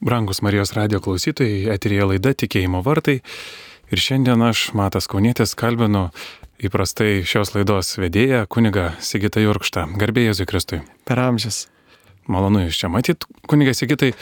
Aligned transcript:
Brangus 0.00 0.42
Marijos 0.42 0.72
radio 0.72 1.00
klausytojai, 1.02 1.64
eterija 1.74 2.06
laida 2.06 2.30
Tikėjimo 2.30 2.84
vartai. 2.86 3.16
Ir 3.90 3.98
šiandien 3.98 4.42
aš, 4.46 4.68
Matas 4.78 5.08
Kaunėtis, 5.10 5.56
kalbinu 5.58 6.04
įprastai 6.62 7.24
šios 7.26 7.50
laidos 7.56 7.96
vedėją, 7.98 8.44
kuniga 8.46 8.92
Sigitą 9.02 9.42
Jurkštą. 9.42 9.88
Garbė 9.98 10.28
Jėzui 10.28 10.46
Kristui. 10.46 10.78
Per 11.08 11.18
amžius. 11.18 11.64
Malonu 12.30 12.66
iš 12.68 12.78
čia 12.78 12.92
matyti, 12.92 13.26
kunigas 13.50 13.82
Sigitai. 13.82 14.12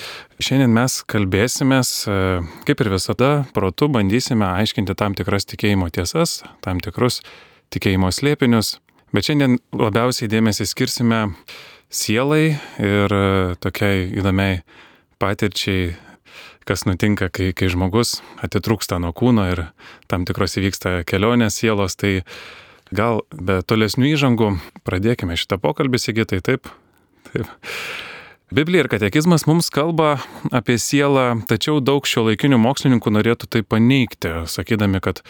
Šiandien 0.40 0.72
mes 0.72 0.96
kalbėsimės, 1.12 1.92
e, 2.08 2.16
kaip 2.64 2.80
ir 2.80 2.92
visada, 2.94 3.30
protu 3.52 3.90
bandysime 3.92 4.48
aiškinti 4.48 4.96
tam 4.96 5.18
tikras 5.18 5.44
tikėjimo 5.50 5.90
tiesas, 5.92 6.38
tam 6.64 6.80
tikrus 6.80 7.20
tikėjimo 7.74 8.08
slėpinius. 8.14 8.78
Bet 9.12 9.28
šiandien 9.28 9.60
labiausiai 9.76 10.30
dėmesį 10.32 10.70
skirsime 10.72 11.22
sielai 11.92 12.56
ir 12.80 13.18
e, 13.20 13.56
tokiai 13.60 14.06
įdomiai 14.22 14.62
patirčiai, 15.22 15.94
kas 16.66 16.86
nutinka, 16.88 17.30
kai, 17.32 17.52
kai 17.56 17.70
žmogus 17.72 18.20
atitrūksta 18.44 18.98
nuo 19.02 19.12
kūno 19.16 19.46
ir 19.52 19.66
tam 20.10 20.26
tikros 20.28 20.58
įvyksta 20.60 21.00
kelionės 21.08 21.60
sielos, 21.62 21.96
tai 21.98 22.20
gal 22.94 23.22
be 23.30 23.60
tolesnių 23.62 24.10
įžangų 24.14 24.50
pradėkime 24.86 25.38
šitą 25.38 25.60
pokalbį, 25.62 26.02
Sigitai, 26.02 26.42
taip? 26.44 26.68
Taip. 27.30 27.48
Biblija 28.54 28.84
ir 28.84 28.88
katekizmas 28.88 29.42
mums 29.50 29.72
kalba 29.74 30.20
apie 30.54 30.76
sielą, 30.78 31.40
tačiau 31.50 31.80
daug 31.82 32.06
šio 32.06 32.28
laikinių 32.28 32.60
mokslininkų 32.62 33.10
norėtų 33.16 33.48
tai 33.50 33.64
paneigti, 33.66 34.30
sakydami, 34.46 35.00
kad 35.02 35.24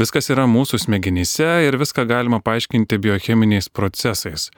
viskas 0.00 0.32
yra 0.32 0.46
mūsų 0.48 0.80
smegenyse 0.86 1.50
ir 1.66 1.76
viską 1.76 2.06
galima 2.08 2.40
paaiškinti 2.40 2.96
biocheminiais 2.96 3.68
procesais. 3.68 4.48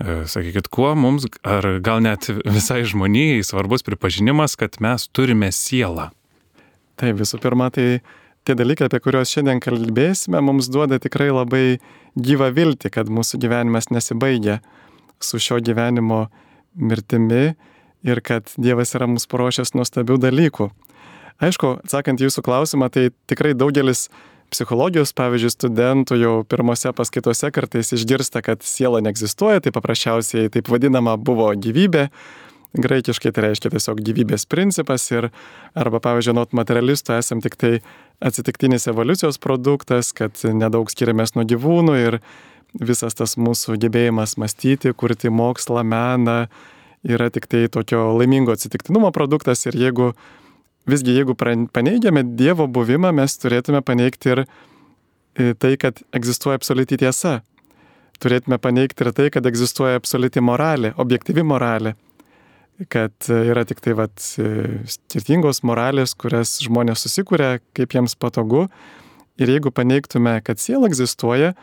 E, 0.00 0.24
sakykit, 0.26 0.68
kuo 0.74 0.90
mums, 0.98 1.26
ar 1.46 1.66
gal 1.84 2.02
net 2.02 2.26
visai 2.42 2.82
žmonijai 2.88 3.44
svarbus 3.46 3.86
pripažinimas, 3.86 4.56
kad 4.58 4.80
mes 4.82 5.06
turime 5.14 5.50
sielą? 5.54 6.10
Taip, 6.98 7.18
visų 7.20 7.38
pirma, 7.42 7.70
tai 7.74 8.00
tie 8.46 8.56
dalykai, 8.58 8.88
apie 8.88 9.00
kuriuos 9.04 9.30
šiandien 9.34 9.62
kalbėsime, 9.62 10.40
mums 10.44 10.70
duoda 10.72 10.98
tikrai 11.02 11.30
labai 11.30 11.78
gyvą 12.18 12.50
viltį, 12.54 12.90
kad 12.94 13.10
mūsų 13.10 13.40
gyvenimas 13.42 13.90
nesibaigia 13.94 14.60
su 15.22 15.38
šio 15.42 15.60
gyvenimo 15.64 16.26
mirtimi 16.74 17.54
ir 18.04 18.20
kad 18.20 18.50
Dievas 18.60 18.94
yra 18.98 19.08
mums 19.08 19.26
paruošęs 19.30 19.74
nuostabių 19.78 20.18
dalykų. 20.26 20.68
Aišku, 21.42 21.78
atsakant 21.82 22.22
jūsų 22.22 22.44
klausimą, 22.46 22.90
tai 22.94 23.08
tikrai 23.30 23.54
daugelis 23.58 24.08
psichologijos, 24.54 25.12
pavyzdžiui, 25.18 25.52
studentų 25.52 26.18
jau 26.20 26.32
pirmose 26.48 26.92
paskaitose 26.96 27.50
kartais 27.54 27.92
išgirsta, 27.96 28.42
kad 28.46 28.62
siela 28.64 29.02
neegzistuoja, 29.04 29.64
tai 29.64 29.74
paprasčiausiai 29.74 30.52
taip 30.54 30.70
vadinama 30.72 31.18
buvo 31.18 31.50
gyvybė. 31.52 32.08
Graikiškai 32.74 33.30
tai 33.30 33.44
reiškia 33.44 33.70
tiesiog 33.70 34.00
gyvybės 34.02 34.48
principas 34.50 35.04
ir 35.12 35.28
arba, 35.78 36.00
pavyzdžiui, 36.02 36.34
nuo 36.34 36.46
materialistų 36.58 37.14
esam 37.20 37.42
tik 37.42 37.54
tai 37.60 37.76
atsitiktinis 38.24 38.88
evoliucijos 38.90 39.38
produktas, 39.42 40.10
kad 40.16 40.40
nedaug 40.42 40.90
skiriamės 40.90 41.36
nuo 41.36 41.46
gyvūnų 41.46 41.98
ir 42.00 42.18
visas 42.74 43.14
tas 43.14 43.36
mūsų 43.38 43.78
gebėjimas 43.82 44.34
mąstyti, 44.42 44.94
kurti 44.98 45.30
mokslą, 45.30 45.84
meną 45.86 46.46
yra 47.04 47.28
tik 47.30 47.46
tai 47.46 47.68
tokio 47.70 48.08
laimingo 48.18 48.54
atsitiktinumo 48.56 49.12
produktas 49.14 49.66
ir 49.68 49.78
jeigu 49.78 50.14
visgi 50.90 51.16
jeigu 51.16 51.34
paneigiame 51.36 52.24
Dievo 52.38 52.66
buvimą, 52.68 53.12
mes 53.16 53.36
turėtume 53.40 53.80
paneigti 53.84 54.32
ir 54.34 54.44
e, 54.44 55.52
tai, 55.58 55.74
kad 55.80 56.02
egzistuoja 56.16 56.60
absoliuti 56.60 56.98
tiesa. 57.00 57.40
Turėtume 58.22 58.60
paneigti 58.62 59.04
ir 59.04 59.12
tai, 59.16 59.30
kad 59.34 59.46
egzistuoja 59.48 59.98
absoliuti 59.98 60.42
moralė, 60.44 60.94
objektyvi 61.00 61.44
moralė. 61.46 61.94
Kad 62.90 63.30
e, 63.30 63.40
yra 63.52 63.64
tik 63.68 63.80
tai 63.84 63.96
vat, 63.98 64.18
e, 64.38 64.84
skirtingos 64.90 65.62
moralės, 65.66 66.14
kurias 66.18 66.58
žmonės 66.64 67.06
susikūrė, 67.06 67.58
kaip 67.76 67.96
jiems 67.96 68.16
patogu. 68.20 68.68
Ir 69.40 69.50
jeigu 69.50 69.72
paneigtume, 69.74 70.36
kad 70.46 70.60
siela 70.62 70.86
egzistuoja, 70.90 71.54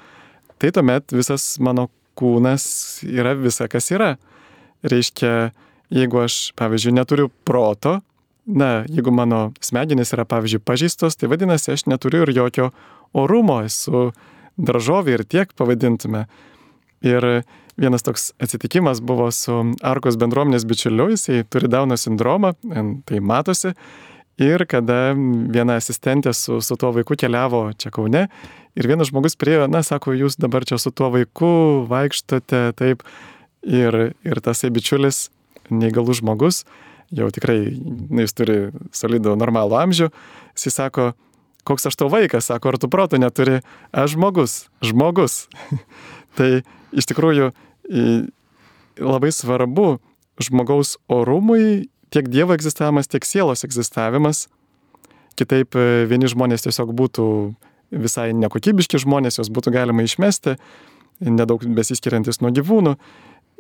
tai 0.60 0.74
tuomet 0.76 1.14
visas 1.16 1.56
mano 1.64 1.88
kūnas 2.20 2.66
yra 3.08 3.36
visa, 3.40 3.70
kas 3.72 3.88
yra. 3.94 4.16
Reiškia, 4.82 5.52
jeigu 5.94 6.24
aš, 6.24 6.50
pavyzdžiui, 6.60 6.96
neturiu 6.98 7.30
proto, 7.48 8.00
na, 8.46 8.84
jeigu 8.90 9.14
mano 9.14 9.52
smegenys 9.64 10.14
yra, 10.16 10.26
pavyzdžiui, 10.30 10.64
pažįstos, 10.66 11.18
tai 11.20 11.30
vadinasi, 11.32 11.74
aš 11.76 11.86
neturiu 11.90 12.26
ir 12.26 12.34
jokio 12.36 12.70
orumo, 13.18 13.62
esu 13.68 14.12
daržovė 14.62 15.18
ir 15.18 15.26
tiek 15.26 15.52
pavadintume. 15.58 16.26
Ir 17.06 17.28
vienas 17.82 18.06
toks 18.06 18.30
atsitikimas 18.42 19.02
buvo 19.02 19.30
su 19.34 19.58
Arkos 19.82 20.18
bendruomenės 20.22 20.68
bičiuliu, 20.70 21.10
jisai 21.16 21.44
turi 21.50 21.70
Dauno 21.72 21.98
sindromą, 21.98 22.54
tai 23.08 23.22
matosi. 23.22 23.74
Ir 24.42 24.66
kada 24.70 25.14
viena 25.14 25.78
asistentė 25.78 26.34
su, 26.34 26.62
su 26.66 26.78
tuo 26.80 26.90
vaiku 26.96 27.18
keliavo 27.20 27.68
čia 27.78 27.92
Kaune 27.94 28.28
ir 28.76 28.88
vienas 28.88 29.12
žmogus 29.12 29.36
priejo, 29.40 29.68
na, 29.72 29.84
sako, 29.84 30.16
jūs 30.16 30.38
dabar 30.40 30.66
čia 30.68 30.80
su 30.82 30.92
tuo 30.96 31.12
vaiku 31.14 31.52
vaikštote, 31.92 32.72
taip. 32.80 33.06
Ir, 33.62 34.16
ir 34.26 34.40
tasai 34.42 34.72
bičiulis, 34.74 35.28
neįgalus 35.70 36.24
žmogus, 36.24 36.64
jau 37.16 37.30
tikrai, 37.34 37.60
na, 38.10 38.26
jis 38.26 38.36
turi 38.38 38.58
solidų 38.96 39.36
normalų 39.40 39.78
amžių, 39.82 40.10
jis 40.58 40.78
sako, 40.78 41.12
koks 41.68 41.90
aš 41.92 41.98
tau 42.00 42.10
vaikas, 42.12 42.50
sako, 42.50 42.74
ar 42.74 42.80
tu 42.82 42.90
proto 42.92 43.20
neturi, 43.22 43.60
aš 43.92 44.16
žmogus, 44.16 44.56
žmogus. 44.86 45.46
tai 46.38 46.64
iš 46.96 47.10
tikrųjų 47.12 47.52
labai 49.02 49.32
svarbu 49.36 50.00
žmogaus 50.42 50.98
orumui 51.12 51.90
tiek 52.12 52.28
Dievo 52.28 52.56
egzistavimas, 52.56 53.08
tiek 53.08 53.26
sielos 53.28 53.64
egzistavimas. 53.68 54.48
Kitaip 55.40 55.78
e, 55.80 56.06
vieni 56.12 56.28
žmonės 56.28 56.66
tiesiog 56.66 56.92
būtų 56.98 57.26
visai 57.92 58.32
nekokybiški 58.36 59.00
žmonės, 59.04 59.40
juos 59.40 59.52
būtų 59.52 59.74
galima 59.76 60.04
išmesti, 60.04 60.58
nedaug 61.24 61.64
besiskiriantis 61.76 62.42
nuo 62.44 62.52
gyvūnų. 62.56 62.96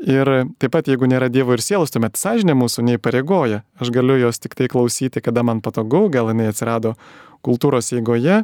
Ir 0.01 0.29
taip 0.57 0.71
pat, 0.73 0.87
jeigu 0.89 1.05
nėra 1.05 1.27
Dievo 1.29 1.53
ir 1.53 1.61
sielos, 1.61 1.91
tuomet 1.93 2.17
sąžinė 2.17 2.55
mūsų 2.57 2.87
neįpareigoja. 2.87 3.61
Aš 3.77 3.91
galiu 3.93 4.15
jos 4.17 4.41
tik 4.41 4.55
tai 4.57 4.65
klausyti, 4.71 5.21
kada 5.21 5.43
man 5.45 5.61
patogu, 5.61 6.07
gal 6.09 6.31
jinai 6.31 6.47
atsirado 6.49 6.95
kultūros 7.45 7.91
eigoje. 7.93 8.41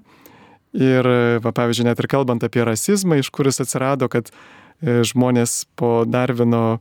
Ir, 0.78 1.10
va, 1.42 1.54
pavyzdžiui, 1.56 1.88
net 1.88 1.98
ir 2.04 2.10
kalbant 2.12 2.44
apie 2.46 2.62
rasizmą, 2.68 3.18
iš 3.18 3.32
kuris 3.34 3.58
atsirado, 3.64 4.06
kad 4.12 4.30
e, 4.30 5.02
žmonės 5.08 5.64
po 5.80 6.04
Darvino 6.06 6.78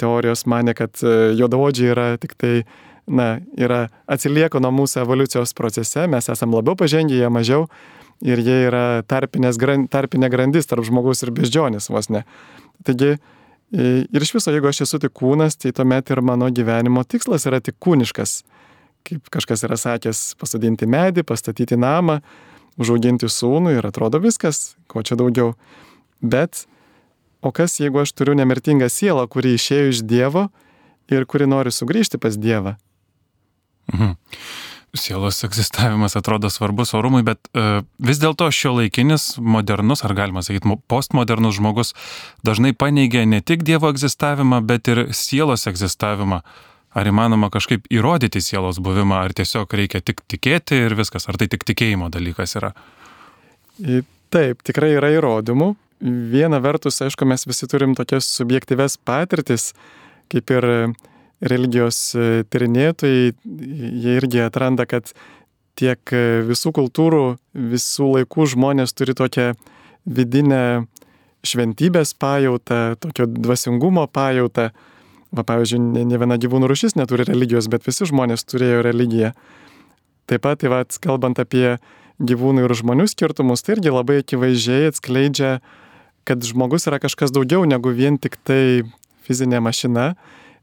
teorijos 0.00 0.42
mane, 0.50 0.74
kad 0.74 0.98
e, 1.04 1.36
juodaodžiai 1.38 1.92
yra 1.92 2.08
tik 2.18 2.34
tai, 2.40 2.64
na, 3.06 3.36
yra 3.54 3.84
atsilieka 4.10 4.58
nuo 4.58 4.72
mūsų 4.74 5.04
evoliucijos 5.04 5.54
procese, 5.54 6.08
mes 6.10 6.26
esame 6.32 6.58
labiau 6.58 6.74
pažengę, 6.80 7.14
jie 7.14 7.30
mažiau 7.30 7.68
ir 8.26 8.40
jie 8.42 8.58
yra 8.66 9.04
tarpinė 9.06 10.30
grandis 10.32 10.66
tarp 10.66 10.86
žmogaus 10.88 11.22
ir 11.22 11.30
beždžionės 11.36 11.90
vos 11.92 12.10
ne. 12.10 12.24
Taigi, 12.86 13.16
Ir 13.74 14.22
iš 14.22 14.34
viso, 14.36 14.52
jeigu 14.54 14.68
aš 14.70 14.84
esu 14.84 15.00
tik 15.02 15.14
kūnas, 15.16 15.58
tai 15.58 15.72
tuomet 15.74 16.10
ir 16.14 16.22
mano 16.22 16.48
gyvenimo 16.54 17.02
tikslas 17.02 17.48
yra 17.50 17.58
tik 17.60 17.78
kūniškas. 17.82 18.38
Kaip 19.06 19.30
kažkas 19.34 19.64
yra 19.66 19.78
sakęs, 19.78 20.36
pasodinti 20.38 20.86
medį, 20.90 21.24
pastatyti 21.26 21.78
namą, 21.78 22.20
užauginti 22.78 23.30
sūnų 23.30 23.76
ir 23.78 23.88
atrodo 23.88 24.20
viskas, 24.22 24.76
ko 24.90 25.02
čia 25.06 25.18
daugiau. 25.18 25.54
Bet, 26.22 26.64
o 27.42 27.50
kas 27.54 27.78
jeigu 27.82 28.02
aš 28.02 28.14
turiu 28.14 28.36
nemirtingą 28.38 28.90
sielą, 28.90 29.26
kuri 29.30 29.56
išėjo 29.58 29.90
iš 29.94 30.04
Dievo 30.06 30.48
ir 31.10 31.26
kuri 31.26 31.50
nori 31.50 31.74
sugrįžti 31.74 32.22
pas 32.22 32.38
Dievą? 32.38 32.76
Mhm 33.90 34.14
sielos 34.94 35.42
egzistavimas 35.44 36.16
atrodo 36.16 36.50
svarbus 36.50 36.94
orumui, 36.94 37.22
bet 37.26 37.40
uh, 37.52 37.82
vis 37.98 38.20
dėlto 38.22 38.48
šio 38.54 38.76
laikinis, 38.78 39.36
modernus, 39.42 40.04
ar 40.06 40.14
galima 40.16 40.42
sakyti, 40.44 40.78
postmodernus 40.88 41.58
žmogus 41.58 41.92
dažnai 42.46 42.72
paneigia 42.76 43.26
ne 43.26 43.42
tik 43.44 43.64
Dievo 43.66 43.90
egzistavimą, 43.92 44.62
bet 44.66 44.88
ir 44.92 45.06
sielos 45.16 45.66
egzistavimą. 45.70 46.42
Ar 46.96 47.08
įmanoma 47.10 47.50
kažkaip 47.52 47.90
įrodyti 47.92 48.40
sielos 48.40 48.78
buvimą, 48.80 49.18
ar 49.26 49.34
tiesiog 49.36 49.72
reikia 49.76 50.00
tik 50.00 50.22
tikėti 50.32 50.78
ir 50.86 50.94
viskas, 50.96 51.28
ar 51.28 51.36
tai 51.36 51.50
tik 51.52 51.66
tikėjimo 51.68 52.08
dalykas 52.12 52.56
yra? 52.56 52.70
Taip, 54.32 54.62
tikrai 54.64 54.94
yra 54.96 55.10
įrodymų. 55.18 55.74
Viena 56.32 56.58
vertus, 56.60 56.98
aišku, 57.04 57.28
mes 57.28 57.44
visi 57.48 57.68
turim 57.68 57.92
tokias 57.96 58.28
subjektyves 58.38 58.96
patirtis, 59.04 59.70
kaip 60.32 60.50
ir 60.56 60.66
religijos 61.40 61.98
e, 62.16 62.44
tyrinėtojai, 62.48 63.32
jie 64.02 64.16
irgi 64.20 64.42
atranda, 64.46 64.86
kad 64.88 65.12
tiek 65.76 66.00
e, 66.14 66.42
visų 66.48 66.72
kultūrų, 66.76 67.24
visų 67.52 68.10
laikų 68.16 68.48
žmonės 68.54 68.96
turi 68.96 69.16
tokią 69.16 69.52
vidinę 70.06 70.86
šventybės 71.46 72.14
pajautą, 72.18 72.96
tokio 73.02 73.28
dvasingumo 73.30 74.06
pajautą. 74.08 74.70
Va, 75.36 75.42
pavyzdžiui, 75.44 75.80
ne, 75.82 76.04
ne 76.08 76.18
viena 76.22 76.38
gyvūnų 76.40 76.68
rušis 76.70 76.96
neturi 76.96 77.26
religijos, 77.28 77.66
bet 77.68 77.84
visi 77.84 78.06
žmonės 78.08 78.46
turėjo 78.48 78.80
religiją. 78.86 79.32
Taip 80.30 80.42
pat, 80.46 80.62
tai 80.62 80.70
va, 80.72 80.80
kalbant 81.02 81.38
apie 81.42 81.76
gyvūnų 82.22 82.64
ir 82.64 82.74
žmonių 82.78 83.08
skirtumus, 83.10 83.62
tai 83.62 83.76
irgi 83.76 83.92
labai 83.92 84.20
akivaizdžiai 84.22 84.88
atskleidžia, 84.90 85.58
kad 86.26 86.46
žmogus 86.46 86.88
yra 86.88 86.98
kažkas 87.02 87.34
daugiau 87.34 87.66
negu 87.68 87.92
vien 87.94 88.16
tik 88.22 88.38
tai 88.46 88.86
fizinė 89.26 89.60
mašina 89.62 90.14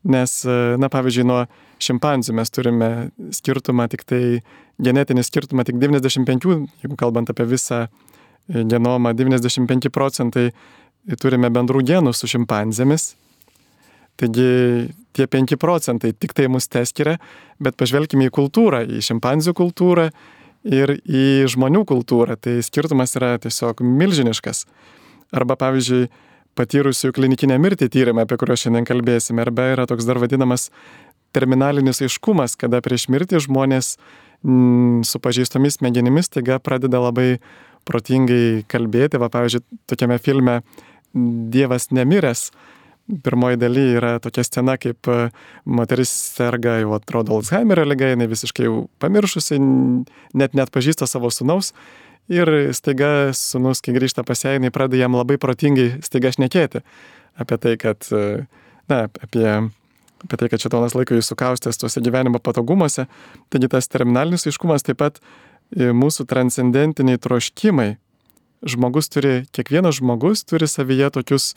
Nes, 0.04 0.32
na 0.80 0.90
pavyzdžiui, 0.92 1.24
nuo 1.28 1.40
šimpanzių 1.84 2.36
mes 2.36 2.52
turime 2.52 2.90
skirtumą 3.32 3.88
tik 3.92 4.04
tai, 4.08 4.42
genetinį 4.84 5.24
skirtumą 5.24 5.64
tik 5.68 5.78
95, 5.80 6.48
jeigu 6.84 6.98
kalbant 7.00 7.32
apie 7.32 7.46
visą 7.48 7.86
genomą, 8.50 9.14
95 9.16 9.88
procentai 9.94 10.50
turime 11.20 11.52
bendrų 11.54 11.84
genų 11.88 12.14
su 12.16 12.28
šimpanzėmis. 12.32 13.14
Taigi 14.20 14.50
tie 15.16 15.26
5 15.26 15.56
procentai 15.58 16.12
tik 16.14 16.36
tai 16.38 16.50
mus 16.52 16.68
teskiria, 16.70 17.16
bet 17.64 17.78
pažvelkime 17.80 18.28
į 18.28 18.34
kultūrą, 18.36 18.84
į 18.86 19.02
šimpanzių 19.08 19.56
kultūrą 19.58 20.10
ir 20.70 20.98
į 21.02 21.48
žmonių 21.50 21.82
kultūrą. 21.90 22.38
Tai 22.38 22.60
skirtumas 22.66 23.16
yra 23.18 23.38
tiesiog 23.42 23.82
milžiniškas. 23.82 24.66
Arba 25.34 25.58
pavyzdžiui, 25.58 26.12
patyrusių 26.58 27.14
klinikinę 27.16 27.58
mirtį 27.62 27.90
tyrimą, 27.94 28.26
apie 28.26 28.38
kuriuos 28.42 28.66
šiandien 28.66 28.88
kalbėsime, 28.88 29.44
arba 29.46 29.72
yra 29.74 29.88
toks 29.90 30.06
dar 30.08 30.20
vadinamas 30.22 30.70
terminalinis 31.34 32.04
aiškumas, 32.06 32.58
kada 32.60 32.82
prieš 32.86 33.08
mirtį 33.14 33.42
žmonės 33.48 33.96
m, 34.44 34.54
mm, 34.54 35.00
su 35.10 35.22
pažįstomis 35.24 35.80
smegenimis 35.80 36.30
taiga 36.34 36.60
pradeda 36.62 37.02
labai 37.02 37.40
protingai 37.88 38.64
kalbėti. 38.70 39.20
Va, 39.22 39.32
pavyzdžiui, 39.34 39.64
tokiame 39.90 40.20
filme 40.22 40.62
Dievas 41.14 41.92
nemiręs. 41.94 42.48
Pirmoji 43.24 43.60
daly 43.60 43.82
yra 43.98 44.14
tokia 44.24 44.46
scena, 44.48 44.78
kaip 44.80 45.10
e, 45.12 45.28
moteris 45.68 46.10
serga, 46.38 46.78
jau 46.80 46.94
atrodo 46.96 47.36
Alzheimerio 47.36 47.84
lyga, 47.86 48.14
jinai 48.14 48.30
visiškai 48.32 48.70
jau 48.70 48.78
pamiršusi, 49.04 49.60
net 50.40 50.56
net 50.56 50.72
pažįsta 50.74 51.10
savo 51.12 51.30
sunaus 51.34 51.74
Ir 52.32 52.50
staiga 52.72 53.34
sunus, 53.36 53.82
kai 53.84 53.96
grįžta 53.96 54.24
pas 54.24 54.40
ją, 54.46 54.54
jinai 54.56 54.72
pradeda 54.72 55.04
jam 55.04 55.18
labai 55.18 55.36
protingai 55.42 55.98
staiga 56.06 56.32
šnekėti 56.32 56.84
apie 57.36 57.58
tai, 57.58 57.74
kad, 57.82 58.06
na, 58.88 59.00
apie, 59.10 59.48
apie 60.24 60.38
tai, 60.40 60.50
kad 60.52 60.62
šitonas 60.62 60.96
laiko 60.96 61.18
jį 61.18 61.26
sukaustęs 61.26 61.82
tuose 61.82 62.04
gyvenimo 62.06 62.40
patogumuose. 62.40 63.08
Taigi 63.52 63.72
tas 63.74 63.90
terminalinis 63.92 64.48
aiškumas 64.48 64.86
taip 64.86 65.02
pat 65.02 65.18
e, 65.20 65.90
mūsų 65.92 66.28
transcendentiniai 66.30 67.20
troškimai. 67.20 67.96
Žmogus 68.64 69.10
turi, 69.12 69.34
kiekvienas 69.52 69.98
žmogus 69.98 70.46
turi 70.48 70.70
savyje 70.70 71.10
tokius 71.18 71.50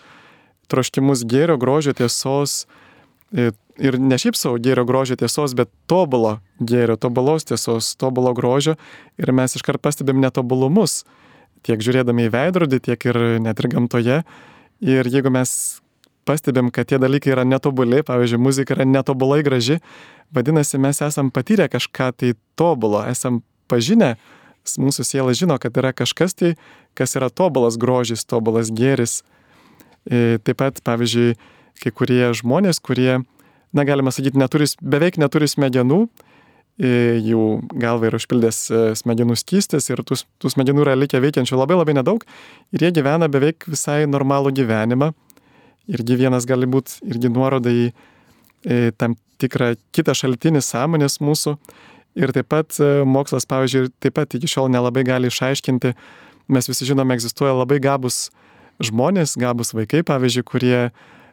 troškimus 0.72 1.22
gėrio, 1.28 1.60
grožio, 1.60 1.94
tiesos, 1.94 2.64
e, 2.64 2.85
ir 3.32 3.98
ne 4.00 4.18
šiaip 4.20 4.36
savo 4.38 4.58
gėrio 4.62 4.86
grožio 4.88 5.16
tiesos, 5.20 5.54
bet 5.58 5.70
tobulo 5.90 6.38
gėrio, 6.60 6.96
tobulos 7.00 7.46
tiesos, 7.48 7.94
tobulo 8.00 8.32
grožio 8.36 8.76
ir 9.20 9.32
mes 9.36 9.56
iškart 9.58 9.82
pastebėm 9.84 10.20
netobulumus, 10.22 11.04
tiek 11.66 11.82
žiūrėdami 11.82 12.28
į 12.28 12.34
veidrodį, 12.34 12.80
tiek 12.90 13.08
ir 13.10 13.18
net 13.42 13.60
ir 13.60 13.70
gamtoje. 13.72 14.22
Ir 14.84 15.08
jeigu 15.08 15.32
mes 15.32 15.50
pastebėm, 16.28 16.70
kad 16.74 16.88
tie 16.90 16.98
dalykai 17.00 17.32
yra 17.34 17.44
netobuli, 17.46 18.02
pavyzdžiui, 18.06 18.40
muzika 18.42 18.74
yra 18.76 18.86
netobulai 18.88 19.42
graži, 19.46 19.78
vadinasi, 20.34 20.80
mes 20.82 21.00
esam 21.06 21.30
patyrę 21.30 21.68
kažką 21.72 22.10
tai 22.18 22.34
tobulo, 22.58 23.04
esam 23.08 23.40
pažinę, 23.70 24.16
mūsų 24.82 25.06
siela 25.06 25.34
žino, 25.36 25.58
kad 25.62 25.76
yra 25.78 25.92
kažkas 25.94 26.34
tai, 26.34 26.54
kas 26.98 27.14
yra 27.18 27.30
tobulas 27.30 27.78
grožis, 27.78 28.26
tobulas 28.26 28.72
gėris. 28.74 29.20
E, 30.06 30.38
taip 30.42 30.58
pat, 30.58 30.80
pavyzdžiui, 30.86 31.36
kai 31.82 31.92
kurie 31.94 32.30
žmonės, 32.36 32.80
kurie 32.84 33.20
na 33.76 33.84
galima 33.84 34.12
sakyti, 34.14 34.38
neturi, 34.40 34.68
beveik 34.80 35.18
neturi 35.20 35.48
smegenų, 35.50 36.06
jų 36.76 37.42
galva 37.80 38.10
yra 38.10 38.18
užpildęs 38.20 38.58
e, 38.68 38.80
smegenų 39.00 39.36
skystis 39.40 39.88
ir 39.88 40.02
tų, 40.04 40.18
tų 40.36 40.50
smegenų 40.52 40.82
yra 40.84 40.96
likę 40.96 41.20
veikiančių 41.24 41.56
labai 41.56 41.78
labai 41.78 41.94
nedaug 41.96 42.24
ir 42.72 42.84
jie 42.84 42.90
gyvena 42.92 43.30
beveik 43.32 43.64
visai 43.64 44.04
normalų 44.04 44.52
gyvenimą. 44.58 45.14
Irgi 45.88 46.18
vienas 46.18 46.44
gali 46.44 46.68
būti 46.68 46.98
irgi 47.06 47.30
nuoroda 47.32 47.72
į, 47.72 47.88
į 48.66 48.92
tam 48.98 49.16
tikrą 49.40 49.74
kitą 49.94 50.12
šaltinį 50.16 50.60
sąmonės 50.64 51.20
mūsų. 51.24 51.56
Ir 52.16 52.32
taip 52.36 52.48
pat 52.52 52.76
e, 52.80 53.04
mokslas, 53.08 53.48
pavyzdžiui, 53.48 53.88
taip 54.00 54.16
pat 54.18 54.36
iki 54.36 54.48
šiol 54.48 54.68
nelabai 54.72 55.04
gali 55.04 55.32
išaiškinti, 55.32 55.94
mes 56.52 56.68
visi 56.68 56.88
žinome, 56.88 57.16
egzistuoja 57.16 57.56
labai 57.56 57.80
gabus 57.80 58.30
žmonės, 58.84 59.36
gabus 59.40 59.72
vaikai, 59.76 60.02
pavyzdžiui, 60.04 60.44
kurie 60.44 60.80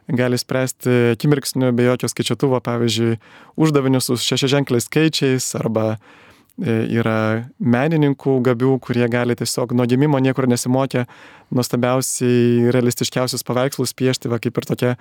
gali 0.08 0.38
spręsti 0.38 0.90
akimirksniu 1.12 1.72
be 1.72 1.88
jokio 1.88 2.08
skaičiuotuvo, 2.08 2.60
pavyzdžiui, 2.60 3.18
uždavinius 3.56 4.10
su 4.10 4.18
šešiaženkliais 4.20 4.88
skaičiais 4.88 5.46
arba 5.58 5.94
e, 5.94 6.74
yra 6.98 7.18
menininkų 7.58 8.38
gabių, 8.44 8.78
kurie 8.84 9.06
gali 9.08 9.36
tiesiog 9.38 9.72
nuo 9.72 9.86
gimimo 9.88 10.20
niekur 10.20 10.48
nesimokę 10.50 11.06
nuostabiausiai 11.54 12.72
realistiškiausius 12.74 13.46
paveikslus 13.46 13.96
piešti, 13.96 14.32
va 14.32 14.42
kaip 14.42 14.60
ir 14.60 14.68
tokia 14.74 14.96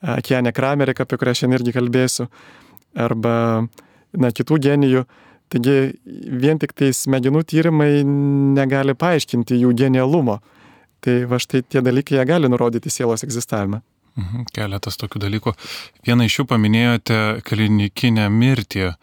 Akienė 0.00 0.54
Kramerika, 0.56 1.04
apie 1.04 1.18
kurią 1.20 1.34
šiandien 1.36 1.58
irgi 1.58 1.74
kalbėsiu, 1.76 2.24
arba 2.96 3.34
na, 4.16 4.30
kitų 4.32 4.56
genijų. 4.64 5.04
Taigi 5.50 5.76
vien 6.40 6.60
tik 6.62 6.72
tai 6.78 6.92
smegenų 6.94 7.42
tyrimai 7.50 8.00
negali 8.06 8.94
paaiškinti 8.94 9.58
jų 9.60 9.74
genialumo. 9.76 10.38
Tai 11.04 11.16
va 11.28 11.40
štai 11.42 11.64
tie 11.66 11.82
dalykai 11.82 12.18
jie 12.18 12.26
gali 12.28 12.48
nurodyti 12.48 12.92
sielos 12.92 13.24
egzistavimą. 13.26 13.80
Mhm, 14.18 14.46
keletas 14.54 14.98
tokių 15.00 15.22
dalykų. 15.22 15.52
Vieną 16.06 16.26
iš 16.26 16.40
jų 16.40 16.46
paminėjote 16.50 17.18
klinikinę 17.46 18.26
mirtį. 18.32 18.94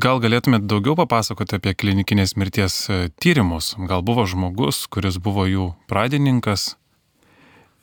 Gal 0.00 0.20
galėtumėte 0.22 0.68
daugiau 0.70 0.94
papasakoti 0.98 1.58
apie 1.58 1.74
klinikinės 1.76 2.36
mirties 2.40 2.76
e, 2.88 3.00
tyrimus? 3.20 3.74
Gal 3.90 4.04
buvo 4.06 4.24
žmogus, 4.30 4.86
kuris 4.88 5.18
buvo 5.22 5.44
jų 5.48 5.72
pradininkas? 5.90 6.76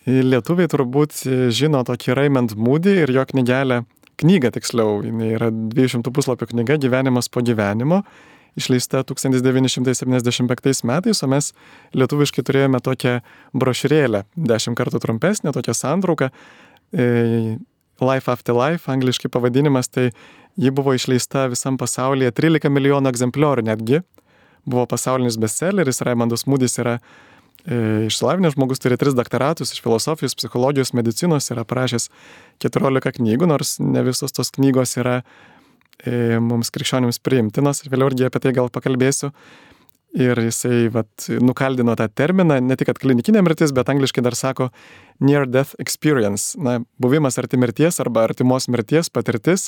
Lietuviai 0.05 0.69
turbūt 0.69 1.23
žino 1.53 1.81
tokį 1.85 2.15
Raymond 2.17 2.53
Moody 2.61 2.93
ir 3.03 3.11
jo 3.13 3.23
knygelę, 3.25 3.81
knygą 4.21 4.51
tiksliau, 4.53 4.99
jinai 5.05 5.31
yra 5.33 5.49
200 5.51 6.13
puslapio 6.13 6.47
knyga 6.51 6.77
Gyvenimas 6.81 7.29
po 7.29 7.41
gyvenimo, 7.45 8.03
išleista 8.55 9.03
1975 9.03 10.83
metais, 10.87 11.23
o 11.23 11.29
mes 11.31 11.51
lietuviškai 11.95 12.43
turėjome 12.47 12.79
tokią 12.83 13.19
brošiūrėlę, 13.55 14.25
dešimt 14.35 14.79
kartų 14.79 15.01
trumpesnę, 15.03 15.53
tokią 15.55 15.75
santrauką, 15.75 16.31
e, 16.95 17.57
Life 18.01 18.31
After 18.31 18.55
Life, 18.55 18.91
angliškai 18.91 19.31
pavadinimas, 19.31 19.87
tai 19.87 20.09
ji 20.59 20.71
buvo 20.71 20.95
išleista 20.95 21.47
visam 21.51 21.77
pasaulyje 21.79 22.33
13 22.35 22.71
milijonų 22.71 23.11
egzempliorių 23.11 23.63
netgi. 23.69 24.01
Buvo 24.65 24.85
pasaulinis 24.89 25.37
bestselleris, 25.39 26.01
Raimondas 26.03 26.43
Mūdis 26.49 26.75
yra 26.81 26.97
e, 26.97 28.07
išsilavinęs 28.09 28.55
žmogus, 28.57 28.81
turi 28.83 28.97
tris 28.99 29.15
doktoratus 29.15 29.71
iš 29.71 29.83
filosofijos, 29.83 30.35
psichologijos, 30.35 30.91
medicinos, 30.97 31.51
yra 31.53 31.63
parašęs 31.67 32.09
14 32.65 33.15
knygų, 33.19 33.47
nors 33.51 33.77
ne 33.79 34.03
visos 34.07 34.35
tos 34.35 34.51
knygos 34.55 34.97
yra 34.99 35.21
mums 36.43 36.71
krikščionims 36.73 37.21
priimtinas 37.23 37.83
ir 37.83 37.91
vėliau 37.93 38.11
irgi 38.11 38.27
apie 38.27 38.41
tai 38.43 38.53
gal 38.57 38.69
pakalbėsiu. 38.73 39.31
Ir 40.15 40.39
jisai 40.39 40.85
vat, 40.95 41.25
nukaldino 41.43 41.91
tą 41.99 42.05
terminą, 42.07 42.61
ne 42.63 42.75
tik 42.79 42.93
klinikinė 43.01 43.41
mirtis, 43.43 43.73
bet 43.75 43.89
angliškai 43.91 44.23
dar 44.23 44.37
sako 44.39 44.69
near 45.19 45.43
death 45.43 45.75
experience, 45.77 46.53
na, 46.55 46.77
buvimas 47.03 47.35
arti 47.41 47.59
mirties 47.59 47.99
arba 47.99 48.23
artimos 48.23 48.69
mirties 48.71 49.11
patirtis. 49.11 49.67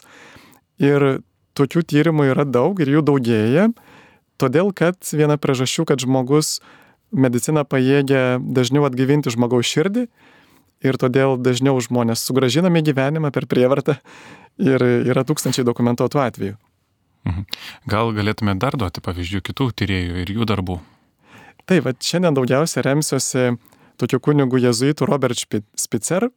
Ir 0.79 1.19
tokių 1.57 1.83
tyrimų 1.91 2.29
yra 2.31 2.47
daug 2.47 2.79
ir 2.79 2.93
jų 2.95 3.03
daugėja, 3.09 3.67
todėl 4.39 4.71
kad 4.71 4.95
viena 5.11 5.35
priežasčių, 5.35 5.87
kad 5.89 5.99
žmogus 6.05 6.61
medicina 7.11 7.65
pajėgia 7.67 8.39
dažniau 8.39 8.87
atgyvinti 8.87 9.33
žmogaus 9.33 9.67
širdį 9.67 10.07
ir 10.85 10.99
todėl 11.01 11.35
dažniau 11.41 11.79
žmonės 11.81 12.23
sugražinami 12.23 12.83
gyvenimą 12.85 13.33
per 13.33 13.47
prievartą 13.49 13.97
ir 14.61 14.83
yra 14.83 15.23
tūkstančiai 15.27 15.65
dokumentuotų 15.67 16.21
atvejų. 16.23 16.57
Mhm. 17.27 17.45
Gal 17.91 18.13
galėtume 18.15 18.55
dar 18.59 18.77
duoti 18.79 19.03
pavyzdžių 19.03 19.41
kitų 19.49 19.71
tyriejų 19.81 20.21
ir 20.23 20.33
jų 20.37 20.47
darbų? 20.47 20.79
Taip, 21.67 21.83
va, 21.83 21.91
šiandien 21.91 22.37
daugiausia 22.37 22.83
remsiuosi 22.85 23.57
tokiu 23.99 24.21
kunigu 24.23 24.61
jezuitu 24.63 25.07
Robert 25.09 25.39
Spitzer. 25.75 26.29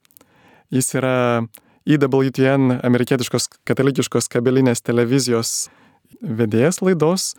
Jis 0.74 0.94
yra 0.98 1.44
IWTN, 1.86 2.80
amerikietiškos 2.86 3.48
katalikiškos 3.68 4.28
kabelinės 4.32 4.82
televizijos 4.82 5.70
vedėjas 6.20 6.80
laidos. 6.82 7.34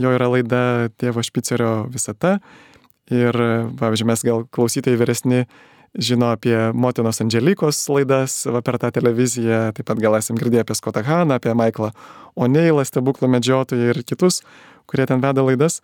Jo 0.00 0.14
yra 0.14 0.30
laida 0.32 0.62
Tėvo 0.96 1.24
Špicerio 1.26 1.88
visata. 1.92 2.38
Ir, 3.12 3.36
pavyzdžiui, 3.76 4.08
mes 4.08 4.22
gal 4.24 4.46
klausytojai 4.54 4.96
vyresni 5.00 5.42
žino 5.94 6.30
apie 6.32 6.56
motinos 6.72 7.20
Andželikos 7.20 7.80
laidas 7.92 8.36
va, 8.48 8.62
per 8.64 8.78
tą 8.80 8.92
televiziją, 8.94 9.72
taip 9.76 9.88
pat 9.88 10.00
gal 10.00 10.16
esam 10.16 10.38
girdėję 10.40 10.64
apie 10.64 10.76
Scottą 10.78 11.02
Haną, 11.06 11.36
apie 11.36 11.52
Michaelą 11.56 11.92
O'Neillą, 12.36 12.84
stebuklų 12.88 13.28
medžiotoją 13.34 13.92
ir 13.92 14.00
kitus, 14.08 14.40
kurie 14.88 15.06
ten 15.06 15.20
veda 15.24 15.44
laidas. 15.44 15.80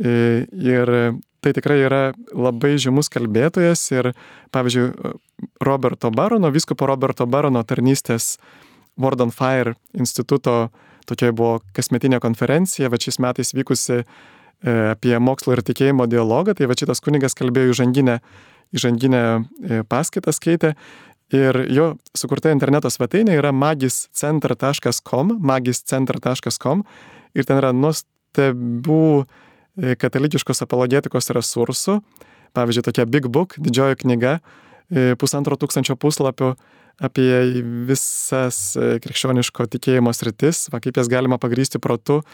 Ir 0.00 0.92
tai 1.40 1.52
tikrai 1.56 1.80
yra 1.82 2.02
labai 2.32 2.76
žymus 2.80 3.10
kalbėtojas 3.12 3.82
ir, 3.92 4.12
pavyzdžiui, 4.54 5.16
Roberto 5.64 6.10
Barono, 6.12 6.50
viskopo 6.52 6.86
Roberto 6.88 7.26
Barono 7.26 7.62
tarnystės 7.64 8.36
Word 9.00 9.20
on 9.24 9.32
Fire 9.32 9.74
instituto 9.96 10.68
tokia 11.08 11.32
buvo 11.34 11.60
kasmetinė 11.76 12.20
konferencija, 12.22 12.90
va 12.92 13.00
šiais 13.00 13.18
metais 13.22 13.54
vykusi 13.56 14.02
apie 14.60 15.16
mokslo 15.22 15.54
ir 15.56 15.64
tikėjimo 15.64 16.04
dialogą, 16.10 16.54
tai 16.56 16.68
va 16.68 16.76
šitas 16.76 17.00
kunigas 17.04 17.36
kalbėjo 17.38 17.74
įžanginę 17.74 18.20
įžanginę 18.70 19.20
e, 19.20 19.80
paskaitą 19.90 20.30
skaitė 20.30 20.74
Ir 21.30 21.54
jo 21.70 21.92
sukurta 22.18 22.50
interneto 22.50 22.90
svetainė 22.90 23.36
yra 23.38 23.52
magiscenter.com, 23.54 25.36
magiscenter.com 25.38 26.82
ir 27.38 27.46
ten 27.46 27.60
yra 27.60 27.70
nuostabių 27.70 29.04
e, 29.22 29.94
katalikiškos 29.94 30.64
apologetikos 30.66 31.30
resursų. 31.36 32.00
Pavyzdžiui, 32.58 32.82
tokia 32.82 33.06
Big 33.06 33.28
Book, 33.30 33.54
didžioji 33.62 34.00
knyga, 34.02 34.40
e, 34.90 35.14
pusantro 35.14 35.54
tūkstančio 35.54 35.94
puslapių 36.02 36.56
apie 36.98 37.30
visas 37.86 38.74
e, 38.74 38.96
krikščioniško 39.04 39.68
tikėjimo 39.70 40.10
sritis, 40.10 40.66
va, 40.74 40.82
kaip 40.82 40.98
jas 40.98 41.06
galima 41.12 41.38
pagrysti 41.38 41.78
protu. 41.78 42.24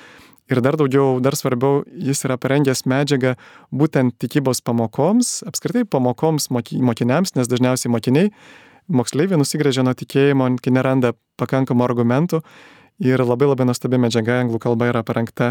Ir 0.46 0.60
dar 0.62 0.76
daugiau, 0.78 1.18
dar 1.18 1.34
svarbiau, 1.34 1.80
jis 1.90 2.22
yra 2.22 2.36
parengęs 2.38 2.84
medžiagą 2.86 3.34
būtent 3.74 4.14
tikybos 4.22 4.60
pamokoms, 4.62 5.40
apskritai 5.48 5.82
pamokoms 5.90 6.52
mokiniams, 6.54 7.34
nes 7.34 7.50
dažniausiai 7.50 7.90
mokiniai 7.90 8.30
moksleiviai 8.86 9.40
nusigrėžia 9.40 9.82
nuo 9.82 9.94
tikėjimo, 9.98 10.48
kai 10.62 10.72
neranda 10.74 11.12
pakankamų 11.40 11.86
argumentų. 11.88 12.42
Ir 13.02 13.20
labai 13.20 13.50
labai 13.50 13.66
nuostabi 13.68 13.98
medžiaga 14.00 14.38
anglų 14.44 14.60
kalba 14.62 14.88
yra 14.88 15.02
parengta 15.04 15.50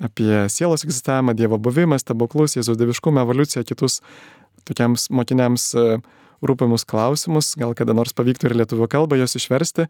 apie 0.00 0.46
sielos 0.48 0.86
egzistavimą, 0.86 1.34
Dievo 1.36 1.58
buvimą, 1.60 1.98
stebuklus, 2.00 2.54
Jėzaus 2.56 2.78
dieviškumą, 2.80 3.26
evoliuciją, 3.26 3.64
kitus 3.66 3.98
tokiems 4.68 5.08
mokiniams 5.10 5.66
e, 5.74 5.98
rūpimus 6.46 6.86
klausimus, 6.88 7.52
gal 7.58 7.74
kada 7.76 7.96
nors 7.98 8.14
pavyktų 8.16 8.48
ir 8.48 8.56
lietuvių 8.62 8.88
kalbą 8.94 9.18
jos 9.18 9.36
išversti. 9.36 9.88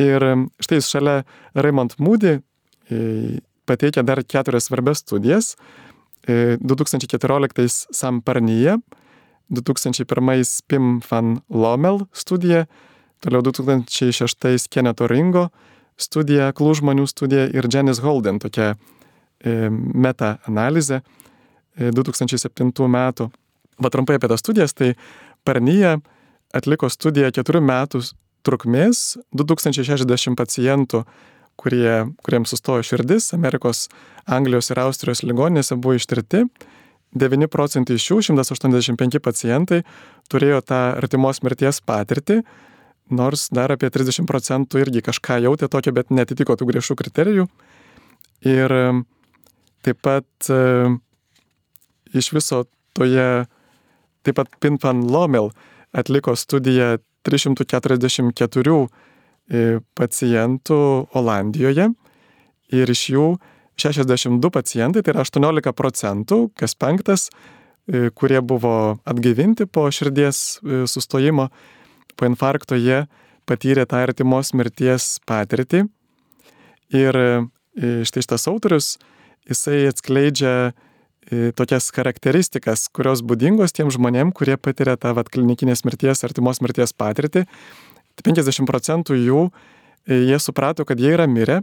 Ir 0.00 0.28
e, 0.30 0.32
štai 0.64 0.80
šalia 0.86 1.16
Raymond 1.58 1.98
Moody 1.98 2.38
e, 3.64 3.66
pateikia 3.66 4.02
dar 4.02 4.22
keturias 4.22 4.68
svarbias 4.68 5.04
studijas. 5.04 5.56
2014 6.24 7.86
Sam 7.92 8.22
Parnyje, 8.24 8.78
2001 9.48 10.62
Pim 10.66 11.00
van 11.10 11.40
Lommel 11.50 12.06
studija, 12.12 12.64
toliau 13.20 13.42
2006 13.42 14.68
Keneto 14.68 15.06
Ringo 15.06 15.50
studija, 16.00 16.52
klūžmonių 16.52 17.06
studija 17.06 17.46
ir 17.52 17.68
Janice 17.72 18.02
Holden 18.02 18.40
tokia 18.42 18.74
e, 18.74 19.68
meta-analizė 19.70 21.02
2007 21.76 22.72
e, 22.72 22.88
metų. 22.88 23.30
Va 23.82 23.90
trumpai 23.90 24.18
apie 24.18 24.30
tas 24.30 24.42
studijas, 24.42 24.74
tai 24.74 24.94
Parnyje 25.44 25.98
atliko 26.54 26.88
studiją 26.88 27.30
keturių 27.34 27.60
metų 27.64 28.00
trukmės, 28.44 29.16
2060 29.36 30.36
pacientų, 30.38 31.04
kurie, 31.60 32.04
kuriems 32.24 32.54
sustojo 32.54 32.84
širdis, 32.86 33.32
Amerikos, 33.36 33.88
Anglijos 34.26 34.70
ir 34.72 34.80
Austrijos 34.82 35.22
ligoninėse 35.26 35.76
buvo 35.76 35.98
ištirti 35.98 36.44
9 37.14 37.46
procentai 37.50 37.96
iš 37.98 38.08
jų, 38.10 38.20
185 38.26 39.20
pacientai, 39.22 39.82
turėjo 40.30 40.60
tą 40.66 40.80
artimos 40.98 41.40
mirties 41.46 41.78
patirtį, 41.86 42.40
nors 43.14 43.46
dar 43.54 43.74
apie 43.74 43.90
30 43.94 44.26
procentų 44.26 44.82
irgi 44.82 45.04
kažką 45.04 45.38
jautė 45.44 45.68
tokio, 45.70 45.94
bet 45.94 46.10
netitiko 46.10 46.56
tų 46.58 46.72
griežtų 46.72 46.98
kriterijų. 46.98 47.46
Ir 48.50 48.74
taip 49.86 50.00
pat 50.02 50.50
iš 52.14 52.32
viso 52.34 52.64
toje, 52.96 53.46
taip 54.26 54.40
pat 54.40 54.50
Pinfan 54.60 55.04
Lomel 55.06 55.52
atliko 55.94 56.34
studiją 56.36 56.98
344 57.24 57.94
e, 57.94 58.88
pacientų 59.94 60.76
Olandijoje 61.14 61.90
ir 62.72 62.90
iš 62.90 63.02
jų 63.12 63.26
62 63.76 64.50
pacientai, 64.54 65.02
tai 65.02 65.14
yra 65.14 65.24
18 65.24 65.74
procentų, 65.74 66.38
kas 66.58 66.76
penktas, 66.78 67.28
e, 67.88 68.10
kurie 68.14 68.40
buvo 68.40 69.00
atgaivinti 69.04 69.66
po 69.66 69.88
širdies 69.90 70.60
e, 70.62 70.84
sustojimo, 70.90 71.48
po 72.14 72.28
infarkto 72.28 72.78
jie 72.78 73.04
patyrė 73.48 73.86
tą 73.90 74.04
artimos 74.06 74.54
mirties 74.54 75.18
patirtį. 75.26 75.84
Ir 76.94 77.18
e, 77.18 77.28
štai 78.06 78.22
šitas 78.22 78.46
autorius, 78.50 78.96
jisai 79.50 79.84
atskleidžia 79.90 80.72
tokias 81.56 81.86
charakteristikas, 81.96 82.82
kurios 82.92 83.22
būdingos 83.24 83.72
tiem 83.72 83.88
žmonėm, 83.88 84.28
kurie 84.36 84.58
patiria 84.60 84.92
tą 85.00 85.14
vat, 85.16 85.30
klinikinės 85.32 85.80
mirties, 85.88 86.20
artimos 86.26 86.60
mirties 86.60 86.92
patirtį. 86.92 87.46
50 88.22 88.68
procentų 88.68 89.16
jų 89.18 89.40
jie 90.06 90.38
suprato, 90.38 90.84
kad 90.84 91.00
jie 91.00 91.14
yra 91.16 91.26
mirę, 91.26 91.62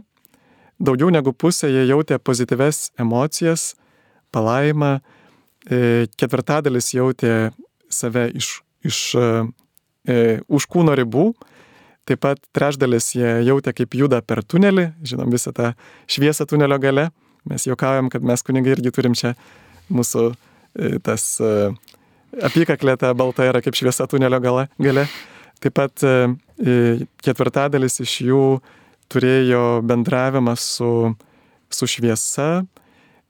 daugiau 0.82 1.10
negu 1.14 1.32
pusė 1.32 1.70
jie 1.70 1.86
jautė 1.86 2.18
pozityves 2.18 2.90
emocijas, 3.00 3.72
palaimą, 4.34 4.98
e, 5.70 6.08
ketvirtadalis 6.18 6.92
jautė 6.96 7.52
save 7.92 8.28
iš, 8.34 8.62
iš 8.82 9.00
e, 9.14 9.26
e, 10.08 10.18
už 10.48 10.66
kūno 10.72 10.96
ribų, 10.98 11.30
taip 12.08 12.22
pat 12.24 12.40
trečdalis 12.56 13.12
jie 13.14 13.38
jautė, 13.46 13.74
kaip 13.76 13.94
juda 13.94 14.22
per 14.26 14.42
tunelį, 14.42 14.90
žinom 15.06 15.30
visą 15.32 15.54
tą 15.54 15.72
šviesą 16.10 16.48
tunelio 16.50 16.80
gale, 16.82 17.10
mes 17.48 17.66
juokaujam, 17.66 18.10
kad 18.10 18.24
mes 18.26 18.42
kunigai 18.42 18.76
irgi 18.76 18.94
turim 18.94 19.14
čia 19.18 19.36
mūsų 19.92 20.30
e, 20.32 20.96
tas 21.04 21.36
e, 21.42 21.70
apykaklė 22.42 22.96
ta 22.98 23.12
balta 23.14 23.46
yra 23.46 23.62
kaip 23.62 23.76
šviesa 23.78 24.08
tunelio 24.10 24.40
gale. 24.42 24.68
gale. 24.82 25.06
Taip 25.62 25.76
pat 25.78 26.02
e, 26.02 26.14
ketvirtadalis 27.22 28.00
iš 28.02 28.16
jų 28.26 28.46
turėjo 29.12 29.82
bendravimą 29.86 30.54
su, 30.58 31.12
su 31.70 31.88
šviesa, 31.90 32.64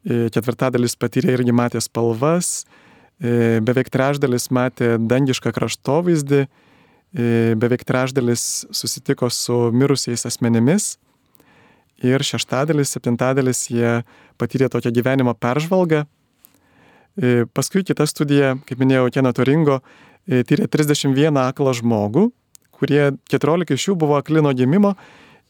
e, 0.05 0.29
ketvirtadalis 0.33 0.97
patyrė 0.97 1.37
irgi 1.37 1.55
matė 1.55 1.83
spalvas, 1.85 2.63
e, 3.21 3.61
beveik 3.65 3.91
trečdalis 3.93 4.49
matė 4.55 4.95
dangišką 4.97 5.53
kraštovaizdį, 5.59 6.43
e, 6.47 7.29
beveik 7.59 7.85
trečdalis 7.89 8.65
susitiko 8.73 9.31
su 9.31 9.69
mirusiais 9.75 10.27
asmenimis. 10.29 10.97
Ir 12.03 12.25
šeštadalis, 12.27 12.91
septintadalis 12.91 13.69
jie 13.71 14.01
patyrė 14.41 14.67
tokią 14.73 14.91
gyvenimo 14.91 15.37
peržvalgą. 15.39 16.03
Paskui 17.53 17.83
kita 17.85 18.07
studija, 18.09 18.55
kaip 18.69 18.81
minėjau, 18.81 19.11
Keno 19.13 19.33
Toringo, 19.37 19.83
tyrė 20.25 20.69
31 20.73 21.37
aklą 21.43 21.75
žmogų, 21.77 22.31
kurie 22.73 23.11
14 23.29 23.75
iš 23.77 23.91
jų 23.91 23.99
buvo 24.01 24.17
aklino 24.17 24.53
gimimo 24.57 24.95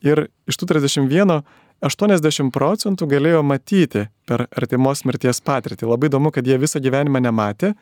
Ir 0.02 0.26
iš 0.50 0.58
tų 0.58 0.68
31 0.74 1.42
80 1.82 2.50
procentų 2.54 3.08
galėjo 3.10 3.42
matyti 3.46 4.06
per 4.26 4.46
artimos 4.50 5.02
mirties 5.06 5.40
patirtį. 5.42 5.88
Labai 5.90 6.10
įdomu, 6.10 6.30
kad 6.34 6.46
jie 6.46 6.58
visą 6.62 6.82
gyvenimą 6.82 7.22
nematė 7.22 7.72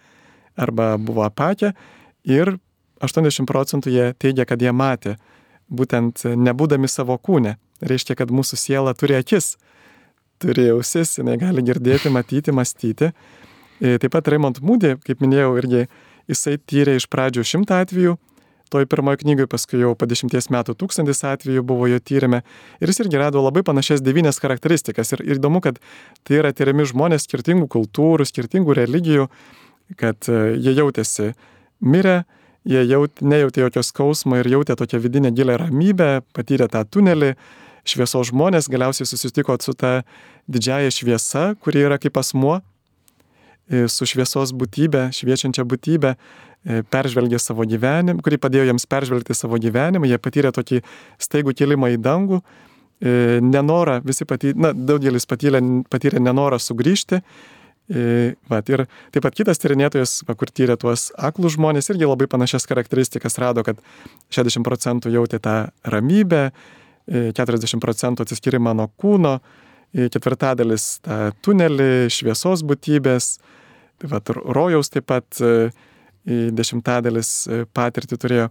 arba 0.61 0.95
buvo 1.01 1.25
apakę 1.27 1.73
ir 2.29 2.55
80 3.05 3.49
procentų 3.49 3.93
jie 3.93 4.07
teigia, 4.21 4.45
kad 4.49 4.61
jie 4.61 4.73
matė, 4.73 5.17
būtent 5.69 6.25
nebūdami 6.37 6.89
savo 6.89 7.17
kūne. 7.17 7.57
Reiškia, 7.81 8.17
kad 8.21 8.33
mūsų 8.33 8.59
siela 8.61 8.93
turi 8.93 9.17
akis, 9.17 9.55
turi 10.41 10.69
ausis, 10.75 11.17
jinai 11.21 11.39
gali 11.41 11.65
girdėti, 11.65 12.13
matyti, 12.13 12.53
mąstyti. 12.53 13.13
E, 13.81 13.97
taip 13.99 14.13
pat 14.13 14.29
Raymond 14.29 14.61
Moody, 14.61 14.97
kaip 15.07 15.23
minėjau, 15.25 15.55
irgi 15.61 15.87
jisai 16.29 16.59
tyrė 16.69 16.99
iš 17.01 17.07
pradžių 17.11 17.45
šimtą 17.49 17.81
atvejų, 17.85 18.17
toj 18.71 18.87
pirmoje 18.87 19.23
knygoje, 19.25 19.49
paskui 19.51 19.81
jau 19.81 19.95
po 19.99 20.07
dešimties 20.07 20.51
metų 20.55 20.77
tūkstantis 20.79 21.25
atvejų 21.27 21.65
buvo 21.67 21.89
jo 21.91 21.99
tyrimė. 21.99 22.43
Ir 22.79 22.93
jis 22.93 23.01
irgi 23.03 23.19
rado 23.19 23.43
labai 23.43 23.65
panašias 23.67 24.03
devynias 24.05 24.39
charakteristikas. 24.43 25.15
Ir, 25.17 25.25
ir 25.27 25.41
įdomu, 25.41 25.63
kad 25.65 25.81
tai 26.29 26.39
yra 26.39 26.53
tyriami 26.55 26.87
žmonės 26.87 27.27
skirtingų 27.27 27.67
kultūrų, 27.73 28.29
skirtingų 28.29 28.77
religijų, 28.79 29.27
kad 29.99 30.29
e, 30.31 30.55
jie 30.61 30.77
jautėsi 30.77 31.33
mirę, 31.81 32.21
jie 32.69 32.85
jaut, 32.85 33.25
nejautė 33.25 33.65
jokio 33.65 33.83
skausmo 33.87 34.39
ir 34.39 34.53
jautė 34.53 34.77
tokią 34.79 35.01
vidinę 35.03 35.33
gilę 35.35 35.57
ramybę, 35.65 36.21
patyrė 36.37 36.71
tą 36.71 36.85
tunelį. 36.85 37.35
Šviesos 37.91 38.29
žmonės 38.29 38.69
galiausiai 38.71 39.09
susitiko 39.09 39.57
su 39.65 39.73
ta 39.75 40.03
didžiaja 40.53 40.93
šviesa, 40.93 41.55
kuri 41.65 41.89
yra 41.89 41.97
kaip 41.99 42.21
asmuo, 42.21 42.61
su 43.71 44.07
šviesos 44.09 44.51
būtybė, 44.57 45.09
šviečiančia 45.15 45.63
būtybė, 45.69 46.17
E, 46.61 46.83
peržvelgė 46.93 47.39
savo 47.41 47.65
gyvenimą, 47.65 48.21
kurį 48.21 48.37
padėjo 48.37 48.67
jiems 48.69 48.85
peržvelgti 48.91 49.33
savo 49.33 49.57
gyvenimą, 49.57 50.05
jie 50.05 50.19
patyrė 50.21 50.51
tokį 50.53 50.83
staigų 51.17 51.55
kilimą 51.57 51.89
į 51.95 52.01
dangų, 52.05 52.43
e, 53.01 53.13
nenorą, 53.41 54.03
visi 54.05 54.27
patyrė, 54.29 54.59
na, 54.61 54.73
daugelis 54.77 55.25
patyrė, 55.25 55.63
patyrė 55.89 56.21
nenorą 56.21 56.59
sugrįžti. 56.61 57.23
E, 57.91 58.03
va, 58.53 58.61
ir 58.61 58.83
taip 59.09 59.25
pat 59.25 59.39
kitas 59.39 59.59
tyrinėtojas, 59.63 60.19
kur 60.29 60.53
tyrė 60.53 60.77
tuos 60.79 61.07
aklus 61.17 61.57
žmonės, 61.57 61.89
irgi 61.95 62.11
labai 62.11 62.29
panašias 62.29 62.69
charakteristikas 62.69 63.41
rado, 63.41 63.65
kad 63.65 63.81
60 64.29 64.61
procentų 64.67 65.15
jautė 65.15 65.41
tą 65.41 65.57
ramybę, 65.89 66.51
40 67.09 67.81
procentų 67.83 68.27
atsiskyrimą 68.27 68.77
nuo 68.77 68.87
kūno, 69.01 69.39
ketvirtadalis 69.97 71.01
tą 71.03 71.33
tunelį, 71.43 72.13
šviesos 72.13 72.63
būtybės, 72.69 73.33
taip 74.01 74.13
pat 74.15 74.33
rojaus 74.35 74.93
taip 74.93 75.07
pat 75.11 75.41
dešimtadalis 76.57 77.31
e, 77.49 77.65
patirtį 77.75 78.19
turėjo. 78.21 78.49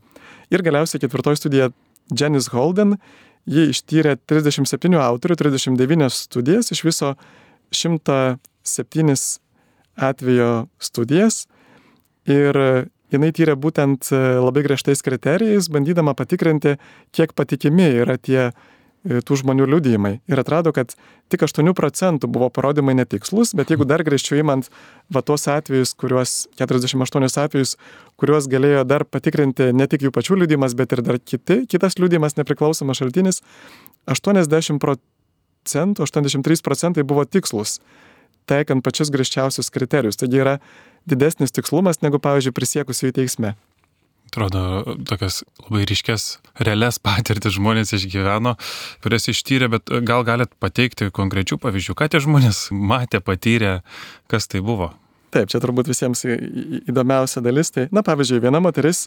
Ir 0.53 0.63
galiausiai 0.65 1.01
ketvirtoji 1.03 1.39
studija 1.39 1.69
Janice 2.09 2.51
Holden, 2.53 2.97
ji 3.49 3.69
ištyrė 3.73 4.15
37 4.29 4.97
autorių, 4.99 5.37
39 5.39 6.09
studijas, 6.13 6.71
iš 6.73 6.83
viso 6.87 7.13
107 7.73 9.15
atvejo 10.09 10.51
studijas 10.81 11.43
ir 12.29 12.57
jinai 13.09 13.29
tyrė 13.33 13.55
būtent 13.57 14.09
labai 14.13 14.63
griežtais 14.65 15.01
kriterijais, 15.05 15.69
bandydama 15.73 16.13
patikrinti, 16.17 16.75
kiek 17.15 17.33
patikimi 17.37 17.89
yra 18.03 18.17
tie 18.21 18.49
E, 18.49 18.78
tų 19.07 19.37
žmonių 19.39 19.67
liudijimai. 19.69 20.19
Ir 20.27 20.41
atrado, 20.41 20.73
kad 20.75 20.91
tik 21.31 21.43
8 21.45 21.71
procentų 21.75 22.27
buvo 22.31 22.49
parodymai 22.51 22.97
netikslus, 22.99 23.53
bet 23.55 23.71
jeigu 23.71 23.87
dar 23.87 24.03
grįžčiau 24.03 24.41
įmant 24.41 24.67
va 25.13 25.23
tuos 25.23 25.47
atvejus, 25.47 25.93
kuriuos, 25.99 26.49
48 26.59 27.29
atvejus, 27.43 27.77
kuriuos 28.19 28.49
galėjo 28.51 28.83
dar 28.87 29.05
patikrinti 29.07 29.71
ne 29.73 29.87
tik 29.87 30.03
jų 30.03 30.11
pačių 30.15 30.41
liudijimas, 30.43 30.75
bet 30.75 30.95
ir 30.95 31.03
dar 31.05 31.19
kiti, 31.19 31.63
kitas 31.69 31.95
liudijimas 31.99 32.35
nepriklausomas 32.39 32.99
šaltinis, 32.99 33.41
80 34.11 34.83
procentų, 34.83 36.03
83 36.03 36.63
procentai 36.65 37.07
buvo 37.07 37.23
tikslus, 37.23 37.79
taikant 38.49 38.83
pačius 38.83 39.13
griežčiausius 39.13 39.71
kriterijus. 39.71 40.19
Taigi 40.19 40.43
yra 40.43 40.59
didesnis 41.07 41.55
tikslumas 41.55 42.03
negu, 42.03 42.19
pavyzdžiui, 42.19 42.55
prisiekusiųjų 42.57 43.19
teisme 43.21 43.55
atrodo, 44.29 44.61
tokias 45.09 45.41
labai 45.65 45.83
ryškės, 45.89 46.29
realias 46.63 47.01
patirtis 47.03 47.57
žmonės 47.57 47.93
išgyveno, 47.97 48.55
kurias 49.03 49.29
ištyrė, 49.33 49.69
bet 49.75 49.91
gal 50.07 50.23
galit 50.27 50.53
pateikti 50.61 51.09
konkrečių 51.15 51.59
pavyzdžių, 51.61 51.97
ką 51.99 52.09
tie 52.13 52.23
žmonės 52.23 52.69
matė, 52.71 53.21
patyrė, 53.25 53.79
kas 54.31 54.47
tai 54.51 54.63
buvo. 54.65 54.93
Taip, 55.33 55.49
čia 55.51 55.61
turbūt 55.61 55.89
visiems 55.91 56.23
įdomiausia 56.89 57.43
dalis. 57.45 57.69
Tai, 57.75 57.85
na, 57.93 58.01
pavyzdžiui, 58.05 58.41
viena 58.47 58.61
moteris, 58.63 59.05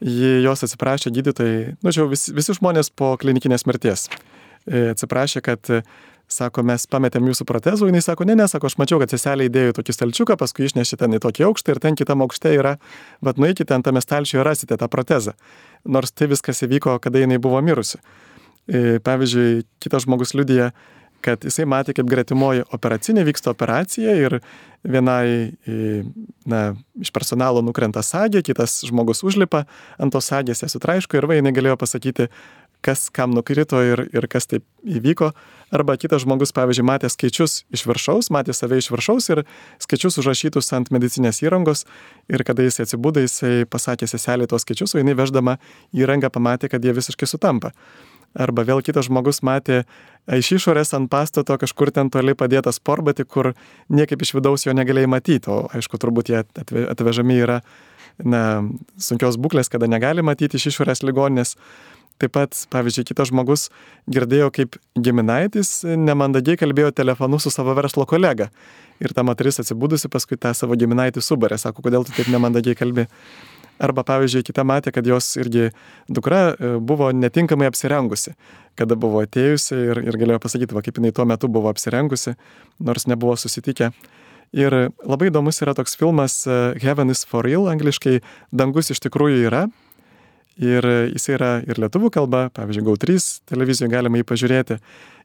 jos 0.00 0.64
atsiprašė 0.64 1.12
gydytojai, 1.16 1.74
nu, 1.82 1.92
čia 1.92 2.06
visi, 2.08 2.32
visi 2.36 2.56
žmonės 2.56 2.92
po 2.96 3.12
klinikinės 3.20 3.66
mirties. 3.68 4.06
E, 4.64 4.90
atsiprašė, 4.94 5.42
kad 5.44 5.72
sako, 6.32 6.62
mes 6.66 6.84
pametėm 6.90 7.28
jūsų 7.30 7.46
protezų, 7.48 7.88
jinai 7.88 8.02
sako, 8.04 8.26
ne, 8.28 8.36
ne, 8.38 8.46
sako, 8.50 8.68
aš 8.68 8.76
mačiau, 8.80 9.00
kad 9.02 9.12
seselė 9.12 9.48
įdėjo 9.48 9.78
tokį 9.78 9.94
stalčiuką, 9.96 10.36
paskui 10.40 10.68
išnešė 10.68 11.00
ten 11.00 11.16
į 11.16 11.22
tokį 11.24 11.48
aukštą 11.48 11.74
ir 11.74 11.80
ten 11.82 11.96
kitam 11.98 12.24
aukšte 12.26 12.52
yra, 12.56 12.76
bet 13.24 13.40
nueikite 13.40 13.76
ant 13.76 13.88
tame 13.88 14.02
stalčiuje 14.04 14.44
rasite 14.46 14.76
tą 14.80 14.90
protezą. 14.92 15.34
Nors 15.88 16.12
tai 16.12 16.28
viskas 16.30 16.60
įvyko, 16.66 16.98
kada 17.02 17.24
jinai 17.24 17.40
buvo 17.42 17.60
mirusi. 17.64 18.00
E, 18.68 19.00
pavyzdžiui, 19.04 19.64
kitas 19.80 20.04
žmogus 20.04 20.34
liudija, 20.36 20.70
kad 21.24 21.42
jisai 21.42 21.66
matė, 21.66 21.94
kaip 21.96 22.06
gretimoji 22.10 22.64
operacinė 22.74 23.24
vyksta 23.26 23.50
operacija 23.50 24.14
ir 24.20 24.38
vienai 24.86 25.56
e, 25.66 26.02
na, 26.46 26.60
iš 27.00 27.10
personalo 27.14 27.62
nukrenta 27.64 28.04
sagė, 28.06 28.44
kitas 28.46 28.78
žmogus 28.86 29.24
užlipa 29.26 29.64
ant 29.98 30.14
tos 30.14 30.28
sagės, 30.30 30.62
ją 30.62 30.70
sutraiško 30.70 31.18
ir 31.18 31.26
va, 31.26 31.38
jinai 31.40 31.54
galėjo 31.56 31.78
pasakyti, 31.80 32.28
kas 32.84 33.08
kam 33.14 33.34
nukrito 33.36 33.80
ir, 33.84 34.04
ir 34.14 34.26
kas 34.30 34.48
taip 34.50 34.64
įvyko. 34.86 35.32
Arba 35.74 35.96
kitas 36.00 36.22
žmogus, 36.24 36.52
pavyzdžiui, 36.56 36.86
matė 36.88 37.10
skaičius 37.12 37.62
iš 37.74 37.84
viršaus, 37.88 38.30
matė 38.34 38.54
save 38.56 38.78
iš 38.80 38.90
viršaus 38.94 39.28
ir 39.34 39.42
skaičius 39.82 40.20
užrašytus 40.22 40.72
ant 40.76 40.92
medicinės 40.94 41.42
įrangos. 41.44 41.84
Ir 42.30 42.44
kada 42.48 42.66
jis 42.66 42.80
atsibudo, 42.86 43.22
jisai 43.24 43.66
pasakė 43.68 44.08
seselį 44.08 44.48
tos 44.50 44.64
skaičius, 44.64 44.94
o 44.94 45.02
jinai 45.02 45.16
veždama 45.18 45.58
įrangą 45.96 46.30
pamatė, 46.32 46.70
kad 46.72 46.84
jie 46.84 46.94
visiškai 46.96 47.28
sutampa. 47.28 47.74
Arba 48.36 48.62
vėl 48.68 48.82
kitas 48.84 49.08
žmogus 49.08 49.40
matė 49.42 49.82
iš 50.28 50.50
išorės 50.58 50.92
ant 50.96 51.08
pastato 51.10 51.56
kažkur 51.58 51.90
ten 51.94 52.10
toli 52.12 52.34
padėtą 52.36 52.72
sportbatį, 52.76 53.24
kur 53.24 53.54
niekaip 53.88 54.22
iš 54.22 54.34
vidaus 54.36 54.66
jo 54.66 54.74
negalėjai 54.76 55.08
matyti, 55.08 55.48
o 55.50 55.64
aišku, 55.72 56.00
turbūt 56.00 56.32
jie 56.32 56.42
atvežami 56.92 57.38
yra 57.40 57.62
na, 58.20 58.42
sunkios 59.00 59.38
būklės, 59.40 59.72
kada 59.72 59.88
negali 59.88 60.24
matyti 60.26 60.60
iš 60.60 60.74
išorės 60.74 61.02
ligoninės. 61.06 61.56
Taip 62.18 62.32
pat, 62.34 62.56
pavyzdžiui, 62.74 63.04
kitas 63.12 63.30
žmogus 63.30 63.68
girdėjo, 64.10 64.48
kaip 64.54 64.78
giminaitis 64.98 65.84
nemandagiai 65.86 66.58
kalbėjo 66.58 66.90
telefonu 66.98 67.38
su 67.38 67.52
savo 67.54 67.76
verslo 67.78 68.06
kolega. 68.10 68.48
Ir 68.98 69.14
ta 69.14 69.22
moteris 69.22 69.60
atsibudusi 69.62 70.10
paskui 70.10 70.38
tą 70.40 70.50
savo 70.58 70.74
giminaitį 70.78 71.22
subarė, 71.22 71.60
sako, 71.62 71.84
kodėl 71.86 72.06
tu 72.06 72.16
taip 72.16 72.30
nemandagiai 72.34 72.74
kalbi. 72.78 73.06
Arba, 73.78 74.02
pavyzdžiui, 74.02 74.42
kita 74.48 74.64
matė, 74.66 74.90
kad 74.90 75.06
jos 75.06 75.36
irgi 75.38 75.68
dukra 76.10 76.40
e, 76.50 76.70
buvo 76.82 77.12
netinkamai 77.14 77.68
apsirengusi, 77.70 78.32
kada 78.78 78.98
buvo 78.98 79.22
atėjusi 79.22 79.76
ir, 79.78 80.00
ir 80.10 80.18
galėjo 80.18 80.40
pasakyti, 80.42 80.74
va, 80.74 80.82
kaip 80.82 80.98
jinai 80.98 81.12
tuo 81.14 81.28
metu 81.30 81.46
buvo 81.46 81.70
apsirengusi, 81.70 82.34
nors 82.82 83.06
nebuvo 83.06 83.36
susitikę. 83.38 83.92
Ir 84.58 84.74
labai 85.06 85.28
įdomus 85.30 85.62
yra 85.62 85.76
toks 85.78 85.94
filmas 86.00 86.40
e, 86.50 86.58
Heaven 86.82 87.14
is 87.14 87.22
for 87.22 87.46
Real, 87.46 87.68
angliškai 87.70 88.18
Dangus 88.50 88.90
iš 88.90 89.04
tikrųjų 89.06 89.46
yra, 89.46 89.68
Ir 90.58 90.82
jis 91.12 91.28
yra 91.30 91.52
ir 91.62 91.78
lietuvių 91.78 92.10
kalba, 92.10 92.48
pavyzdžiui, 92.56 92.82
GAU3 92.88 93.18
televizijoje 93.46 93.92
galima 93.92 94.18
jį 94.18 94.26
pažiūrėti. 94.26 94.78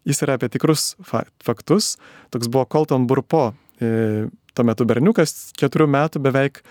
Jis 0.05 0.21
yra 0.25 0.37
apie 0.37 0.49
tikrus 0.53 0.93
fa 1.01 1.23
faktus. 1.41 1.95
Toks 2.33 2.51
buvo 2.51 2.67
Colton 2.69 3.07
Burpo, 3.09 3.53
e, 3.81 4.27
tuo 4.53 4.65
metu 4.67 4.85
berniukas, 4.85 5.53
keturių 5.57 5.87
metų 5.89 6.21
beveik 6.21 6.61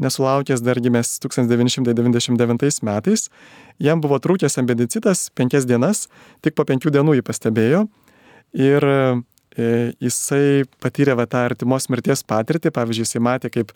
nesulaukęs 0.00 0.60
dar 0.64 0.80
gimęs 0.80 1.18
1999 1.24 2.82
metais. 2.82 3.28
Jam 3.80 4.00
buvo 4.04 4.20
trūkęs 4.20 4.58
ambedicitas 4.60 5.28
penkias 5.36 5.64
dienas, 5.68 6.08
tik 6.44 6.56
po 6.58 6.66
penkių 6.68 6.92
dienų 6.92 7.18
jį 7.18 7.26
pastebėjo. 7.26 7.86
Ir 8.56 8.84
e, 8.84 9.00
jisai 10.02 10.68
patyrė 10.82 11.16
va 11.20 11.28
tą 11.30 11.46
artimos 11.48 11.88
mirties 11.92 12.24
patirtį, 12.26 12.72
pavyzdžiui, 12.74 13.06
jisai 13.06 13.24
matė, 13.24 13.52
kaip 13.54 13.72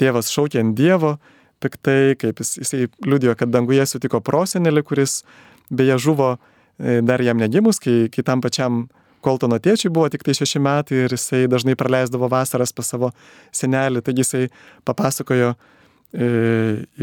tėvas 0.00 0.30
šaukė 0.32 0.62
ant 0.62 0.76
Dievo, 0.78 1.16
piktai, 1.62 2.16
kaip 2.20 2.42
jis, 2.42 2.56
jisai 2.62 2.86
liudijo, 3.06 3.36
kad 3.38 3.52
danguje 3.52 3.86
sutiko 3.88 4.20
prosenelį, 4.24 4.82
kuris 4.86 5.20
beje 5.70 5.98
žuvo 6.02 6.34
e, 6.34 7.00
dar 7.06 7.22
jam 7.24 7.40
negimus, 7.40 7.80
kai 7.82 8.08
kitam 8.12 8.44
pačiam 8.44 8.86
Koltono 9.22 9.54
tėčiui 9.62 9.92
buvo 9.94 10.08
tik 10.10 10.24
tai 10.26 10.34
šeši 10.34 10.58
metai 10.58 11.04
ir 11.04 11.12
jisai 11.14 11.44
dažnai 11.46 11.76
praleisdavo 11.78 12.26
vasaras 12.26 12.72
pas 12.74 12.88
savo 12.90 13.12
senelį, 13.54 14.02
taigi 14.02 14.24
jisai 14.24 14.48
papasakojo 14.88 15.52
e, 15.54 16.30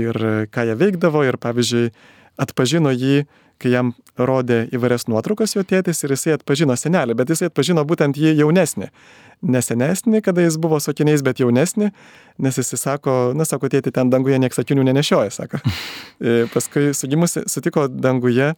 ir 0.03 0.19
ką 0.51 0.65
jie 0.67 0.75
veikdavo 0.81 1.23
ir 1.23 1.39
pavyzdžiui 1.39 1.93
atpažino 2.43 2.91
jį, 2.91 3.23
kai 3.59 3.73
jam 3.73 3.93
rodė 4.17 4.63
įvairias 4.75 5.07
nuotraukas 5.11 5.55
jo 5.55 5.63
tėtis 5.67 6.03
ir 6.03 6.13
jisai 6.15 6.37
atpažino 6.37 6.75
senelį, 6.79 7.15
bet 7.19 7.33
jisai 7.33 7.49
atpažino 7.51 7.83
būtent 7.87 8.19
jį 8.19 8.37
jaunesnį 8.39 8.89
nesenesnį, 9.41 10.21
kada 10.23 10.43
jis 10.43 10.57
buvo 10.59 10.79
su 10.83 10.91
akiniais, 10.91 11.23
bet 11.23 11.39
jaunesnį, 11.39 11.91
nes 12.43 12.59
jis 12.59 12.73
sako, 12.79 13.31
na, 13.37 13.47
sako, 13.47 13.69
tėti, 13.71 13.93
ten 13.95 14.11
danguje 14.11 14.39
nieks 14.41 14.59
akinių 14.59 14.83
nenešioja, 14.91 15.33
sako. 15.35 15.63
E, 16.19 16.49
paskui 16.51 16.89
sugimusi, 16.91 17.45
sutiko 17.47 17.85
danguje 17.87 18.49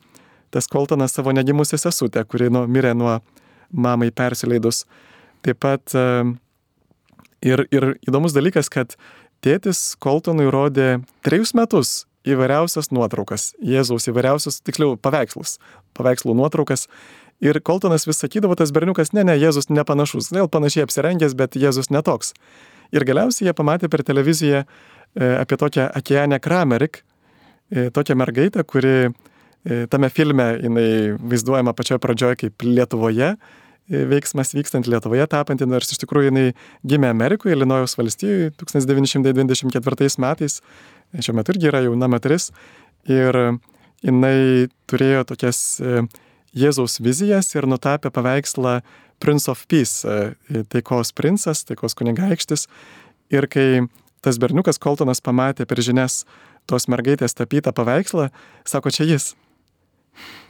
tas 0.50 0.66
Koltonas 0.66 1.14
savo 1.14 1.30
negimusią 1.30 1.78
sesutę, 1.78 2.24
kuri 2.26 2.48
nu, 2.50 2.64
mirė 2.66 2.96
nuo 2.98 3.20
mamai 3.70 4.08
persileidus. 4.10 4.80
Taip 5.46 5.60
pat 5.62 5.94
e, 5.94 6.06
ir, 7.46 7.62
ir 7.70 7.86
įdomus 8.02 8.34
dalykas, 8.34 8.72
kad 8.74 8.98
tėtis 9.46 9.92
Koltonui 10.02 10.50
rodė 10.50 11.04
trejus 11.22 11.54
metus 11.54 11.94
įvairiausias 12.27 12.91
nuotraukas, 12.93 13.51
Jėzaus 13.65 14.07
įvairiausius, 14.12 14.62
tiksliau, 14.65 14.95
paveikslus, 15.01 15.57
paveikslų 15.97 16.36
nuotraukas. 16.38 16.88
Ir 17.41 17.57
Koltonas 17.65 18.05
vis 18.05 18.21
sakydavo, 18.21 18.53
tas 18.57 18.73
berniukas, 18.73 19.13
ne, 19.17 19.23
ne, 19.25 19.34
Jėzus 19.41 19.71
nepanašus, 19.73 20.29
vėl 20.34 20.49
panašiai 20.51 20.86
apsirengęs, 20.86 21.34
bet 21.38 21.57
Jėzus 21.57 21.89
netoks. 21.89 22.36
Ir 22.93 23.05
galiausiai 23.07 23.47
jie 23.49 23.55
pamatė 23.57 23.89
per 23.89 24.03
televiziją 24.05 24.62
e, 24.62 24.67
apie 25.39 25.57
tokią 25.57 25.88
Akianę 25.97 26.38
Kramerik, 26.43 27.01
e, 27.71 27.89
tokią 27.89 28.17
mergaitę, 28.19 28.62
kuri 28.67 28.93
e, 29.07 29.88
tame 29.89 30.12
filme 30.13 30.51
jinai 30.62 31.17
vaizduojama 31.17 31.73
pačioje 31.73 32.03
pradžioje 32.03 32.39
kaip 32.43 32.67
Lietuvoje, 32.67 33.34
veiksmas 33.91 34.53
vykstant 34.55 34.88
Lietuvoje 34.88 35.25
tapanti, 35.27 35.65
nors 35.67 35.89
iš 35.91 35.99
tikrųjų 36.03 36.29
jinai 36.29 36.45
gimė 36.88 37.10
Amerikoje, 37.12 37.57
Ilinojaus 37.57 37.97
valstijoje 37.97 38.51
1924 38.62 40.21
metais, 40.21 40.62
šiuo 41.19 41.36
metu 41.38 41.56
irgi 41.56 41.69
yra 41.71 41.84
jauna 41.86 42.10
moteris, 42.12 42.52
ir 43.10 43.38
jinai 44.02 44.67
turėjo 44.89 45.26
tokias 45.34 45.62
Jėzaus 46.52 47.00
vizijas 47.00 47.54
ir 47.56 47.67
nutapė 47.69 48.12
paveikslą 48.12 48.82
Prince 49.21 49.47
of 49.52 49.63
Peace, 49.71 50.04
e, 50.04 50.63
taikos 50.67 51.13
princas, 51.15 51.63
taikos 51.63 51.95
kunigaikštis. 51.95 52.65
Ir 53.32 53.47
kai 53.47 53.86
tas 54.26 54.39
berniukas 54.41 54.82
Koltonas 54.82 55.21
pamatė 55.24 55.67
per 55.69 55.80
žinias 55.80 56.26
tos 56.69 56.89
mergaitės 56.91 57.38
tapytą 57.38 57.71
paveikslą, 57.74 58.30
sako, 58.67 58.91
čia 58.91 59.08
jis. 59.08 59.32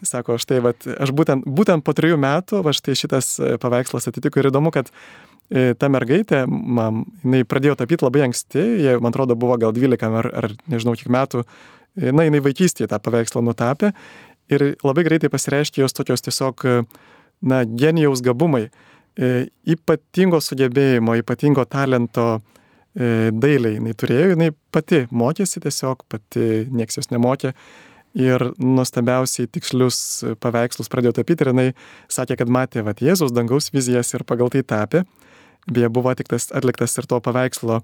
Sako, 0.01 0.39
štai, 0.41 0.57
vat, 0.65 0.87
aš 0.97 1.11
būtent, 1.13 1.45
būtent 1.45 1.85
po 1.85 1.93
trijų 1.93 2.17
metų, 2.17 2.63
va 2.65 2.73
štai 2.73 2.97
šitas 2.97 3.35
e, 3.37 3.53
paveikslas 3.61 4.09
atitiko 4.09 4.41
ir 4.41 4.49
įdomu, 4.49 4.73
kad 4.73 4.89
e, 4.89 5.30
ta 5.49 5.89
mergaitė, 5.91 6.45
man, 6.47 7.05
jinai 7.25 7.41
pradėjo 7.47 7.75
tapyti 7.79 8.05
labai 8.05 8.25
anksti, 8.29 8.61
jie, 8.85 8.93
man 9.03 9.11
atrodo, 9.11 9.35
buvo 9.35 9.57
gal 9.59 9.73
12 9.75 10.17
ar, 10.21 10.29
ar 10.31 10.47
nežinau 10.71 10.93
kiek 10.95 11.11
metų, 11.11 11.43
na, 11.99 12.23
jinai 12.27 12.39
vaikystėje 12.43 12.87
tą 12.91 13.01
paveikslą 13.03 13.43
nutapė 13.43 13.91
ir 14.51 14.65
labai 14.83 15.05
greitai 15.07 15.31
pasireiškia 15.31 15.83
jos 15.83 15.95
tokios 15.97 16.23
tiesiog, 16.25 16.65
na, 17.41 17.61
genijaus 17.65 18.23
gabumai, 18.25 18.67
e, 19.17 19.31
ypatingo 19.75 20.41
sugebėjimo, 20.43 21.15
ypatingo 21.21 21.65
talento 21.65 22.27
e, 22.37 23.31
dailiai 23.31 23.77
jinai 23.79 23.95
turėjo, 23.97 24.33
jinai 24.35 24.51
pati 24.71 25.05
mokėsi 25.11 25.63
tiesiog, 25.63 26.05
pati 26.11 26.67
nieks 26.71 26.99
jos 26.99 27.11
nemokė 27.13 27.55
ir 28.17 28.43
nuostabiausiai 28.59 29.49
tikslius 29.51 29.99
paveikslus 30.43 30.91
pradėjo 30.91 31.15
tapyti 31.21 31.45
ir 31.45 31.51
jinai 31.53 31.67
sakė, 32.11 32.37
kad 32.41 32.51
matė 32.51 32.85
vat, 32.87 33.03
Jėzaus 33.03 33.33
dangaus 33.35 33.71
vizijas 33.73 34.13
ir 34.15 34.25
pagal 34.27 34.51
tai 34.53 34.63
tapė. 34.67 35.05
Beje, 35.69 35.91
buvo 35.93 36.09
atliktas, 36.09 36.49
atliktas 36.57 36.97
ir 36.97 37.05
to 37.07 37.19
paveikslo 37.21 37.83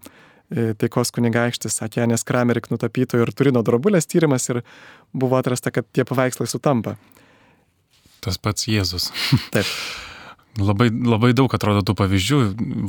taikos 0.79 1.11
kunigaikštis 1.15 1.81
Akenės 1.83 2.23
Kramerik 2.27 2.69
nutapyto 2.71 3.19
ir 3.19 3.31
Turino 3.35 3.63
drobulės 3.67 4.07
tyrimas 4.07 4.47
ir 4.49 4.61
buvo 5.13 5.37
atrasta, 5.39 5.73
kad 5.75 5.87
tie 5.91 6.05
paveikslai 6.07 6.47
sutampa. 6.47 6.95
Tas 8.23 8.39
pats 8.39 8.67
Jėzus. 8.67 9.11
Taip. 9.55 9.67
Labai, 10.57 10.87
labai 10.89 11.35
daug 11.37 11.51
atrodo 11.53 11.83
tų 11.85 11.93
pavyzdžių, 11.99 12.37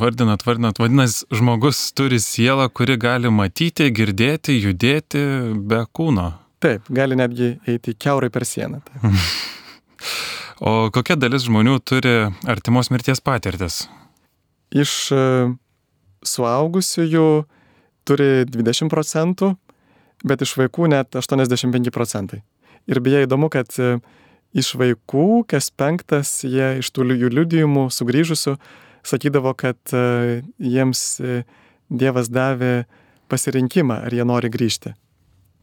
vardinat, 0.00 0.40
vardinat, 0.46 0.78
vadinasi, 0.80 1.26
žmogus 1.36 1.82
turi 1.92 2.16
sielą, 2.22 2.70
kuri 2.72 2.96
gali 2.96 3.28
matyti, 3.28 3.90
girdėti, 3.92 4.56
judėti 4.56 5.20
be 5.68 5.82
kūno. 5.92 6.30
Taip, 6.58 6.88
gali 6.90 7.14
netgi 7.18 7.52
eiti 7.70 7.94
keurai 7.94 8.30
per 8.34 8.46
sieną. 8.48 8.82
O 10.58 10.88
kokia 10.90 11.14
dalis 11.14 11.44
žmonių 11.46 11.76
turi 11.86 12.12
artimos 12.50 12.88
mirties 12.90 13.20
patirtis? 13.22 13.84
Iš 14.74 14.94
e, 15.14 15.20
suaugusiųjų 16.26 17.26
turi 18.08 18.28
20 18.50 18.90
procentų, 18.90 19.52
bet 20.26 20.42
iš 20.42 20.56
vaikų 20.58 20.90
net 20.90 21.14
85 21.14 21.94
procentai. 21.94 22.42
Ir 22.90 22.98
beje 23.06 23.22
įdomu, 23.28 23.52
kad 23.54 23.70
e, 23.78 24.00
iš 24.50 24.72
vaikų, 24.82 25.44
kas 25.46 25.70
penktas, 25.70 26.40
jie 26.42 26.80
iš 26.82 26.90
tų 26.90 27.06
jų 27.14 27.30
liudijimų 27.38 27.86
sugrįžusių 27.94 28.58
sakydavo, 29.06 29.54
kad 29.54 29.78
e, 29.94 30.42
jiems 30.58 31.20
Dievas 31.88 32.26
davė 32.28 32.82
pasirinkimą, 33.30 34.02
ar 34.04 34.12
jie 34.12 34.26
nori 34.26 34.50
grįžti. 34.52 34.90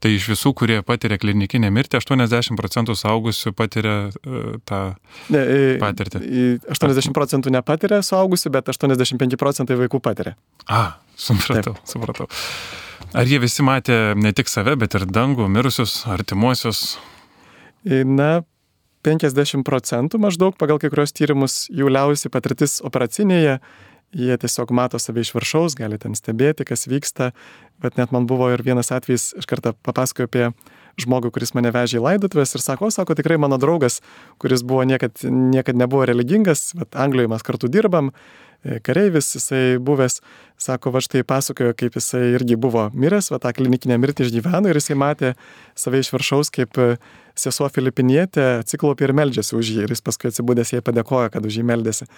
Tai 0.02 0.10
iš 0.12 0.26
visų, 0.28 0.52
kurie 0.56 0.76
patiria 0.84 1.16
klinikinę 1.20 1.70
mirtį, 1.72 1.98
80 2.02 2.58
procentų 2.58 2.96
saugusių 3.00 3.52
patiria 3.56 3.94
uh, 4.08 4.58
tą 4.68 4.80
ne, 5.32 5.44
patirtį. 5.80 6.20
80 6.72 7.16
procentų 7.16 7.52
nepatiria 7.54 8.02
saugusių, 8.04 8.52
bet 8.58 8.68
85 8.74 9.38
procentai 9.40 9.78
vaikų 9.80 10.02
patiria. 10.04 10.36
A, 10.68 10.98
supratau, 11.16 11.78
Taip. 11.78 11.88
supratau. 11.88 12.28
Ar 13.16 13.28
jie 13.28 13.40
visi 13.40 13.64
matė 13.64 14.16
ne 14.18 14.34
tik 14.36 14.50
save, 14.52 14.76
bet 14.76 14.98
ir 14.98 15.06
dangų, 15.08 15.48
mirusius, 15.52 16.02
artimuosius? 16.12 16.98
Na, 17.86 18.42
50 19.06 19.62
procentų 19.66 20.18
maždaug 20.20 20.56
pagal 20.58 20.80
kai 20.82 20.90
kurios 20.90 21.14
tyrimus 21.14 21.66
jų 21.70 21.90
liausi 21.92 22.30
patirtis 22.32 22.80
operacinėje, 22.84 23.60
jie 24.14 24.36
tiesiog 24.38 24.70
mato 24.70 24.98
save 25.02 25.24
iš 25.24 25.32
viršaus, 25.34 25.76
gali 25.78 25.98
ten 25.98 26.14
stebėti, 26.16 26.66
kas 26.68 26.86
vyksta, 26.90 27.32
bet 27.82 27.98
net 28.00 28.14
man 28.14 28.28
buvo 28.30 28.48
ir 28.52 28.62
vienas 28.64 28.92
atvejis, 28.94 29.32
iš 29.40 29.48
karto 29.50 29.74
papasakoju 29.86 30.30
apie 30.30 30.48
žmogų, 31.00 31.32
kuris 31.34 31.52
mane 31.56 31.72
vežė 31.74 32.00
į 32.00 32.06
laidotuvės 32.06 32.56
ir 32.56 32.64
sako, 32.64 32.88
o, 32.88 32.94
sako, 32.94 33.16
tikrai 33.18 33.36
mano 33.40 33.58
draugas, 33.60 34.00
kuris 34.40 34.64
buvo 34.64 34.86
niekad, 34.88 35.12
niekad 35.26 35.76
nebuvo 35.76 36.06
religingas, 36.08 36.70
bet 36.78 36.96
Anglijoje 36.96 37.32
mes 37.34 37.44
kartu 37.44 37.68
dirbam, 37.68 38.12
e, 38.64 38.78
kareivis, 38.86 39.28
jisai 39.36 39.76
buvęs, 39.82 40.22
sako, 40.56 40.94
va 40.96 41.04
štai 41.04 41.20
pasakojo, 41.28 41.76
kaip 41.76 42.00
jisai 42.00 42.30
irgi 42.38 42.56
buvo 42.56 42.88
miręs, 42.96 43.28
va 43.34 43.42
tą 43.42 43.52
klinikinę 43.58 44.00
mirtį 44.00 44.30
išgyveno 44.30 44.72
ir 44.72 44.80
jisai 44.80 44.96
matė 44.96 45.34
save 45.76 46.00
iš 46.00 46.14
viršaus, 46.16 46.52
kaip 46.54 46.80
sesuo 47.36 47.68
Filipinietė 47.68 48.62
atsiklaupė 48.62 49.10
ir 49.10 49.16
meldžiasi 49.20 49.58
už 49.58 49.74
jį 49.74 49.84
ir 49.84 49.92
jis 49.92 50.04
paskui 50.04 50.32
atsibūdęs 50.32 50.72
jai 50.72 50.84
padėkojo, 50.84 51.28
kad 51.34 51.44
už 51.44 51.60
jį 51.60 51.66
meldėsi. 51.68 52.08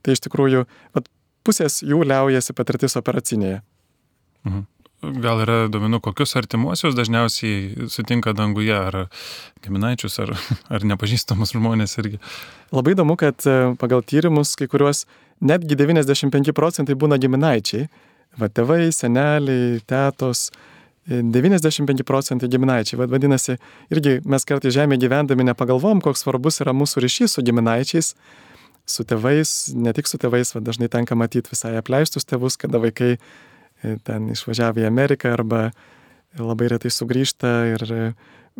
Tai 0.00 0.14
iš 0.14 0.22
tikrųjų, 0.24 0.68
vat, 0.94 1.10
pusės 1.46 1.80
jų 1.86 2.02
liaujasi 2.06 2.56
patirtis 2.56 2.98
operacinėje. 3.00 3.62
Mhm. 4.48 4.66
Gal 5.00 5.38
yra 5.40 5.54
duomenų, 5.72 6.02
kokius 6.04 6.36
artimuosius 6.36 6.92
dažniausiai 6.92 7.88
sutinka 7.88 8.34
danguje, 8.36 8.74
ar 8.76 9.06
giminaičius, 9.64 10.18
ar, 10.20 10.34
ar 10.74 10.84
nepažįstamus 10.84 11.54
žmonės 11.56 11.96
irgi? 12.02 12.20
Labai 12.68 12.92
įdomu, 12.92 13.16
kad 13.20 13.40
e, 13.48 13.72
pagal 13.80 14.04
tyrimus 14.04 14.52
kai 14.60 14.68
kuriuos 14.68 15.06
netgi 15.40 15.78
95 15.80 16.52
procentai 16.56 16.98
būna 17.00 17.16
giminaičiai. 17.20 17.88
Va 18.38 18.50
tėvai, 18.52 18.90
seneliai, 18.94 19.80
tėtos, 19.88 20.50
95 21.10 22.04
procentai 22.04 22.48
giminaičiai. 22.52 23.00
Vadinasi, 23.08 23.56
irgi 23.90 24.20
mes 24.28 24.44
kartais 24.46 24.74
žemėje 24.76 25.06
gyvendami 25.06 25.48
nepagalvom, 25.48 26.02
koks 26.04 26.22
svarbus 26.22 26.60
yra 26.62 26.76
mūsų 26.76 27.02
ryšys 27.06 27.34
su 27.34 27.44
giminaičiais, 27.46 28.12
su 28.88 29.04
tėvais, 29.06 29.72
ne 29.76 29.92
tik 29.96 30.10
su 30.10 30.18
tėvais, 30.20 30.54
va, 30.54 30.62
dažnai 30.64 30.90
tenka 30.92 31.16
matyti 31.18 31.52
visai 31.52 31.76
apleistus 31.78 32.26
tėvus, 32.28 32.58
kada 32.60 32.80
vaikai 32.82 33.14
e, 33.16 33.96
ten 34.06 34.30
išvažiavę 34.34 34.84
į 34.84 34.90
Ameriką 34.90 35.34
arba 35.36 35.70
labai 36.38 36.70
retai 36.70 36.92
sugrįžta 36.94 37.54
ir 37.72 37.84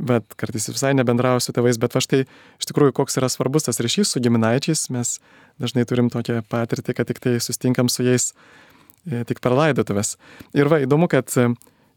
bet 0.01 0.35
kartais 0.39 0.69
visai 0.71 0.93
nebendrauja 0.97 1.43
su 1.45 1.55
tėvais, 1.55 1.79
bet 1.79 1.95
va 1.95 2.03
štai 2.03 2.23
iš 2.25 2.69
tikrųjų 2.71 2.95
koks 2.97 3.19
yra 3.21 3.29
svarbus 3.31 3.67
tas 3.67 3.81
ryšys 3.83 4.15
su 4.15 4.23
giminaičiais, 4.23 4.89
mes 4.95 5.19
dažnai 5.61 5.85
turim 5.87 6.09
tokią 6.11 6.41
patirtį, 6.51 6.97
kad 6.97 7.11
tik 7.11 7.21
tai 7.23 7.37
sustinkam 7.43 7.91
su 7.93 8.07
jais 8.07 8.31
e, 8.33 9.25
tik 9.29 9.43
per 9.43 9.55
laidotuvės. 9.59 10.17
Ir 10.57 10.71
va, 10.73 10.81
įdomu, 10.83 11.11
kad 11.11 11.29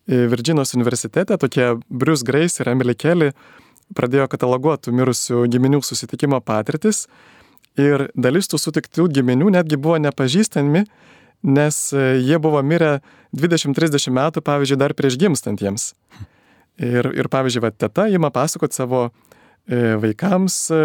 Virginos 0.08 0.74
universitete 0.76 1.38
tokie 1.40 1.78
Bruce 1.90 2.26
Grace 2.28 2.60
ir 2.60 2.70
Emily 2.74 2.96
Kelly 2.96 3.32
pradėjo 3.96 4.28
kataloguoti 4.32 4.92
mirusių 4.92 5.46
giminių 5.52 5.80
susitikimo 5.86 6.42
patirtis 6.44 7.06
ir 7.80 8.08
dalis 8.14 8.50
tų 8.52 8.60
sutiktų 8.62 9.08
giminių 9.14 9.52
netgi 9.56 9.80
buvo 9.82 9.98
nepažįstami, 10.02 10.86
nes 11.44 11.78
e, 11.94 12.04
jie 12.24 12.40
buvo 12.42 12.62
mirę 12.64 13.00
20-30 13.36 14.14
metų, 14.14 14.44
pavyzdžiui, 14.46 14.80
dar 14.80 14.96
prieš 14.98 15.18
gimstant 15.20 15.62
jiems. 15.64 15.92
Ir, 16.82 17.10
ir 17.14 17.30
pavyzdžiui, 17.30 17.64
va, 17.66 17.74
teta 17.74 18.08
ima 18.10 18.32
pasakoti 18.34 18.78
savo 18.78 19.08
e, 19.10 19.96
vaikams, 20.02 20.60
e, 20.74 20.84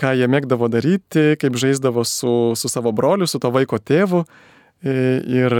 ką 0.00 0.14
jie 0.16 0.28
mėgdavo 0.32 0.70
daryti, 0.72 1.34
kaip 1.40 1.58
žaisdavo 1.60 2.04
su, 2.08 2.34
su 2.56 2.72
savo 2.72 2.92
broliu, 2.96 3.28
su 3.28 3.40
to 3.40 3.52
vaiko 3.52 3.78
tėvu. 3.78 4.24
Ir, 4.80 5.52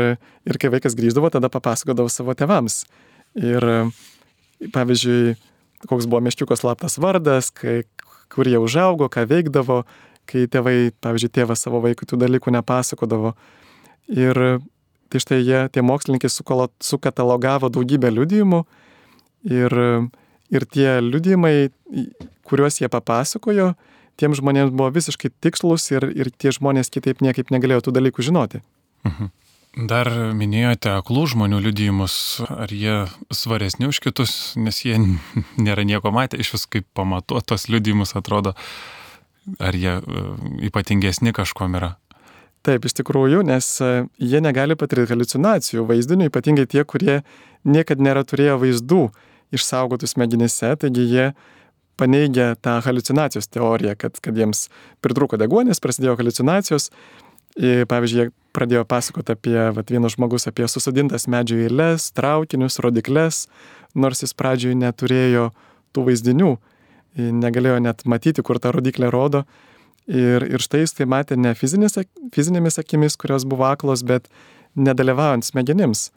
ir 0.49 0.57
kai 0.57 0.71
vaikas 0.73 0.95
grįždavo, 0.97 1.29
tada 1.29 1.51
papasakodavo 1.53 2.09
savo 2.09 2.33
tevams. 2.33 2.87
Ir 3.37 3.61
pavyzdžiui, 4.73 5.35
koks 5.85 6.09
buvo 6.09 6.23
meščiuko 6.25 6.57
slaptas 6.57 6.97
vardas, 6.97 7.51
kai, 7.53 7.83
kur 8.33 8.49
jie 8.49 8.57
užaugo, 8.57 9.11
ką 9.13 9.27
veikdavo, 9.29 9.83
kai 10.31 10.47
tėvai, 10.51 10.93
pavyzdžiui, 11.03 11.33
tėvas 11.41 11.65
savo 11.67 11.83
vaikui 11.85 12.09
tų 12.09 12.21
dalykų 12.21 12.55
nepasakodavo. 12.55 13.35
Ir 14.11 14.41
tai 15.11 15.23
štai 15.23 15.41
jie, 15.43 15.61
tie 15.75 15.83
mokslininkai 15.83 16.31
sukatalogavo 16.31 17.71
daugybę 17.73 18.13
liudijimų 18.15 18.63
ir, 19.51 19.77
ir 20.55 20.67
tie 20.71 20.89
liudijimai, 21.03 21.71
kuriuos 22.47 22.81
jie 22.81 22.91
papasakojo, 22.91 23.73
tiem 24.21 24.37
žmonėms 24.37 24.75
buvo 24.75 24.91
visiškai 24.95 25.33
tikslus 25.43 25.91
ir, 25.95 26.07
ir 26.15 26.31
tie 26.31 26.55
žmonės 26.55 26.93
kitaip 26.95 27.23
niekaip 27.25 27.51
negalėjo 27.55 27.89
tų 27.89 27.99
dalykų 27.99 28.31
žinoti. 28.31 28.63
Mhm. 29.09 29.35
Dar 29.87 30.09
minėjote 30.35 30.91
aklų 30.97 31.29
žmonių 31.31 31.61
liudijimus, 31.69 32.15
ar 32.51 32.73
jie 32.75 33.05
svaresni 33.31 33.87
už 33.87 34.01
kitus, 34.03 34.33
nes 34.59 34.81
jie 34.83 34.99
nėra 35.65 35.85
nieko 35.87 36.11
matę, 36.11 36.41
iš 36.43 36.57
vis 36.57 36.67
kaip 36.67 36.89
pamatuotos 36.99 37.69
liudijimus 37.71 38.17
atrodo, 38.19 38.57
ar 39.59 39.77
jie 39.77 39.97
e, 39.99 40.25
ypatingesni 40.69 41.35
kažkom 41.37 41.79
yra. 41.81 41.95
Taip, 42.67 42.85
iš 42.85 42.99
tikrųjų, 43.01 43.43
nes 43.49 43.69
e, 43.81 43.91
jie 44.21 44.43
negali 44.45 44.77
patirti 44.79 45.15
halucinacijų 45.15 45.87
vaizdinių, 45.89 46.29
ypatingai 46.29 46.69
tie, 46.69 46.85
kurie 46.85 47.23
niekada 47.65 48.05
nėra 48.05 48.27
turėję 48.29 48.59
vaizdų 48.61 49.07
išsaugotų 49.57 50.11
smegenyse, 50.11 50.75
taigi 50.81 51.07
jie 51.09 51.31
paneigia 52.01 52.55
tą 52.57 52.79
halucinacijos 52.85 53.51
teoriją, 53.53 53.97
kad, 53.99 54.21
kad 54.25 54.37
jiems 54.37 54.69
pritruko 55.05 55.41
deguonis, 55.41 55.83
prasidėjo 55.83 56.15
halucinacijos 56.21 56.89
Pavyzdžiui, 57.59 58.29
jie 58.29 58.31
pradėjo 58.55 58.85
pasakoti 58.87 59.35
apie, 59.35 59.59
vat, 59.75 59.91
vienas 59.91 60.15
žmogus 60.15 60.47
apie 60.47 60.69
susodintas 60.71 61.27
medžių 61.31 61.65
eilės, 61.67 62.11
traukinius, 62.15 62.79
rodiklės, 62.83 63.49
nors 63.95 64.23
jis 64.23 64.35
pradžioje 64.39 64.79
neturėjo 64.79 65.51
tų 65.93 66.07
vaizdinių, 66.07 66.53
negalėjo 67.17 67.81
net 67.83 68.05
matyti, 68.09 68.45
kur 68.47 68.61
ta 68.63 68.73
rodiklė 68.75 69.11
rodo. 69.13 69.45
Ir, 70.11 70.43
ir 70.47 70.63
štai 70.63 70.85
jis 70.85 70.97
tai 70.97 71.07
matė 71.11 71.37
ne 71.39 71.53
fizinės, 71.55 71.99
fizinėmis 72.35 72.81
akimis, 72.83 73.19
kurios 73.21 73.45
buvo 73.47 73.69
aklos, 73.69 74.03
bet 74.07 74.27
nedalyvaujant 74.79 75.47
smegenims, 75.47 76.09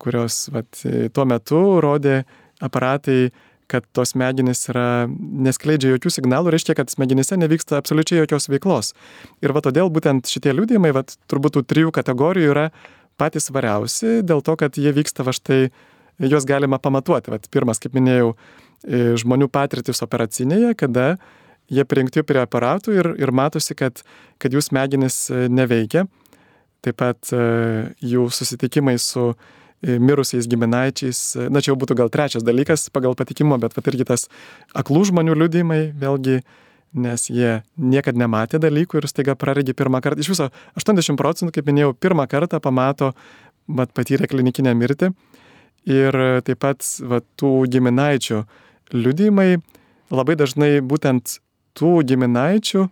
kurios 0.00 0.46
vat, 0.52 0.68
tuo 1.12 1.26
metu 1.28 1.60
rodė 1.84 2.22
aparatai 2.64 3.30
kad 3.70 3.86
tos 3.96 4.12
smegenys 4.14 4.68
yra, 4.70 5.06
neskleidžia 5.46 5.96
jokių 5.96 6.12
signalų, 6.16 6.52
reiškia, 6.54 6.76
kad 6.78 6.92
smegenyse 6.92 7.38
nevyksta 7.38 7.80
absoliučiai 7.80 8.22
jokios 8.22 8.48
veiklos. 8.50 8.92
Ir 9.42 9.54
va 9.56 9.62
todėl 9.64 9.90
būtent 9.92 10.30
šitie 10.30 10.54
liūdėjimai, 10.54 10.92
va 10.94 11.02
turbūt 11.30 11.56
tų 11.56 11.64
trijų 11.72 11.94
kategorijų 11.96 12.52
yra 12.54 12.68
patys 13.18 13.48
svariausi, 13.50 14.20
dėl 14.26 14.44
to, 14.46 14.54
kad 14.60 14.78
jie 14.78 14.92
vyksta 14.94 15.26
va 15.26 15.34
štai, 15.34 15.66
juos 16.22 16.46
galima 16.48 16.78
pamatuoti. 16.82 17.32
Va, 17.32 17.40
pirmas, 17.50 17.82
kaip 17.82 17.96
minėjau, 17.96 18.34
žmonių 18.86 19.48
patirtis 19.50 20.02
operacinėje, 20.04 20.76
kada 20.78 21.16
jie 21.66 21.82
prijungti 21.82 22.22
prie 22.22 22.38
aparatų 22.44 22.94
ir, 22.94 23.10
ir 23.18 23.32
matosi, 23.34 23.74
kad, 23.74 24.04
kad 24.38 24.54
jų 24.54 24.62
smegenys 24.62 25.26
e, 25.30 25.46
neveikia. 25.50 26.06
Taip 26.86 27.00
pat 27.02 27.32
e, 27.34 27.42
jų 28.06 28.28
susitikimai 28.30 28.94
su 29.02 29.32
E, 29.82 29.98
mirusiais 29.98 30.48
giminaičiais. 30.48 31.18
E, 31.36 31.48
na, 31.52 31.60
čia 31.60 31.74
jau 31.74 31.80
būtų 31.80 31.96
gal 31.98 32.08
trečias 32.12 32.44
dalykas 32.44 32.88
pagal 32.94 33.12
patikimo, 33.18 33.58
bet 33.60 33.74
pat 33.76 33.90
irgi 33.90 34.06
tas 34.08 34.24
aklų 34.76 35.04
žmonių 35.10 35.34
liudymai, 35.36 35.80
vėlgi, 36.00 36.40
nes 36.96 37.26
jie 37.28 37.58
niekada 37.76 38.22
nematė 38.22 38.60
dalykų 38.62 39.02
ir 39.02 39.08
staiga 39.10 39.34
praregi 39.36 39.76
pirmą 39.76 40.00
kartą. 40.00 40.24
Iš 40.24 40.32
viso 40.32 40.48
80 40.80 41.20
procentų, 41.20 41.52
kaip 41.52 41.68
minėjau, 41.68 41.92
pirmą 41.92 42.24
kartą 42.30 42.60
pamato 42.64 43.12
vat, 43.68 43.92
patyrė 43.92 44.30
klinikinę 44.32 44.72
mirtį. 44.74 45.12
Ir 45.92 46.16
taip 46.42 46.62
pat 46.64 46.82
vat, 47.06 47.26
tų 47.38 47.52
giminaičių 47.70 48.40
liudymai 48.94 49.56
labai 50.14 50.36
dažnai 50.38 50.78
būtent 50.84 51.38
tų 51.76 51.98
giminaičių, 52.06 52.86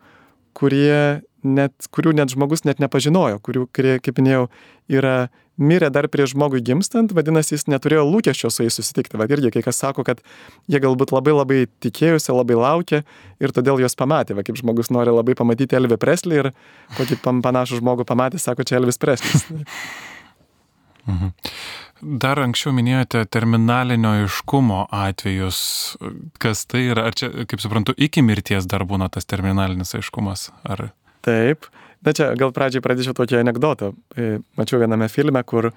kurie 0.56 1.22
net, 1.44 1.88
kurių 1.92 2.14
net 2.16 2.32
žmogus 2.34 2.64
net 2.64 2.80
nepažinojo, 2.82 3.40
kurių, 3.44 3.66
kurie, 3.74 3.96
kaip 4.02 4.18
minėjau, 4.18 4.46
yra 4.92 5.28
mirė 5.60 5.90
dar 5.94 6.08
prieš 6.10 6.32
žmogui 6.34 6.62
gimstant, 6.64 7.12
vadinasi, 7.14 7.54
jis 7.54 7.68
neturėjo 7.70 8.02
lūkesčio 8.08 8.50
su 8.50 8.64
jais 8.64 8.74
susitikti. 8.74 9.18
Vad 9.20 9.30
irgi 9.30 9.52
kai 9.54 9.62
kas 9.62 9.78
sako, 9.78 10.02
kad 10.06 10.22
jie 10.70 10.80
galbūt 10.82 11.14
labai 11.14 11.36
labai 11.36 11.60
tikėjusi, 11.84 12.32
labai 12.34 12.58
laukė 12.58 13.04
ir 13.44 13.54
todėl 13.54 13.78
juos 13.84 13.94
pamatė. 13.98 14.34
Va 14.34 14.42
kaip 14.46 14.58
žmogus 14.58 14.90
nori 14.94 15.14
labai 15.14 15.36
pamatyti 15.38 15.78
Elvį 15.78 16.00
Preslį 16.02 16.40
ir 16.42 16.50
kokį 16.98 17.20
panašų 17.22 17.78
žmogų 17.82 18.08
pamatė, 18.08 18.42
sako, 18.42 18.66
čia 18.66 18.80
Elvis 18.80 19.00
Preslis. 19.00 19.46
Mhm. 21.04 21.34
Dar 22.04 22.38
anksčiau 22.42 22.74
minėjote 22.76 23.22
terminalinio 23.32 24.12
iškumo 24.26 24.84
atvejus. 24.92 25.58
Kas 26.42 26.66
tai 26.68 26.84
yra? 26.90 27.06
Ar 27.08 27.16
čia, 27.16 27.30
kaip 27.48 27.62
suprantu, 27.62 27.94
iki 27.96 28.22
mirties 28.24 28.68
dar 28.68 28.84
būna 28.88 29.08
tas 29.12 29.24
terminalinis 29.28 29.96
aiškumas? 29.96 30.50
Ar... 30.68 30.90
Taip. 31.24 31.70
Na 32.04 32.12
čia 32.12 32.34
gal 32.36 32.52
pradžiai 32.52 32.84
pradėčiau 32.84 33.16
tokį 33.16 33.38
anegdotą. 33.40 33.94
E, 34.20 34.36
mačiau 34.60 34.82
viename 34.82 35.08
filme, 35.08 35.40
kur 35.48 35.70
e, 35.70 35.72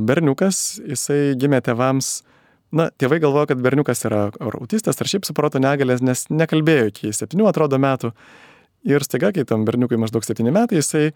berniukas, 0.00 0.80
jisai 0.80 1.34
gimė 1.40 1.60
tėvams, 1.66 2.08
na, 2.72 2.88
tėvai 2.96 3.18
galvoja, 3.20 3.50
kad 3.50 3.60
berniukas 3.60 4.00
yra 4.08 4.22
ar 4.32 4.56
autistas, 4.56 4.96
ar 4.96 5.10
šiaip 5.12 5.28
su 5.28 5.36
proto 5.36 5.60
negalės, 5.60 6.00
nes 6.00 6.24
nekalbėjo 6.32 6.88
iki 6.94 7.12
7 7.12 7.44
atrodo 7.50 7.76
metų. 7.82 8.14
Ir 8.88 9.04
staiga, 9.04 9.34
kai 9.36 9.44
tam 9.44 9.68
berniukui 9.68 10.00
maždaug 10.00 10.24
7 10.24 10.48
metai, 10.48 10.80
jisai 10.80 11.10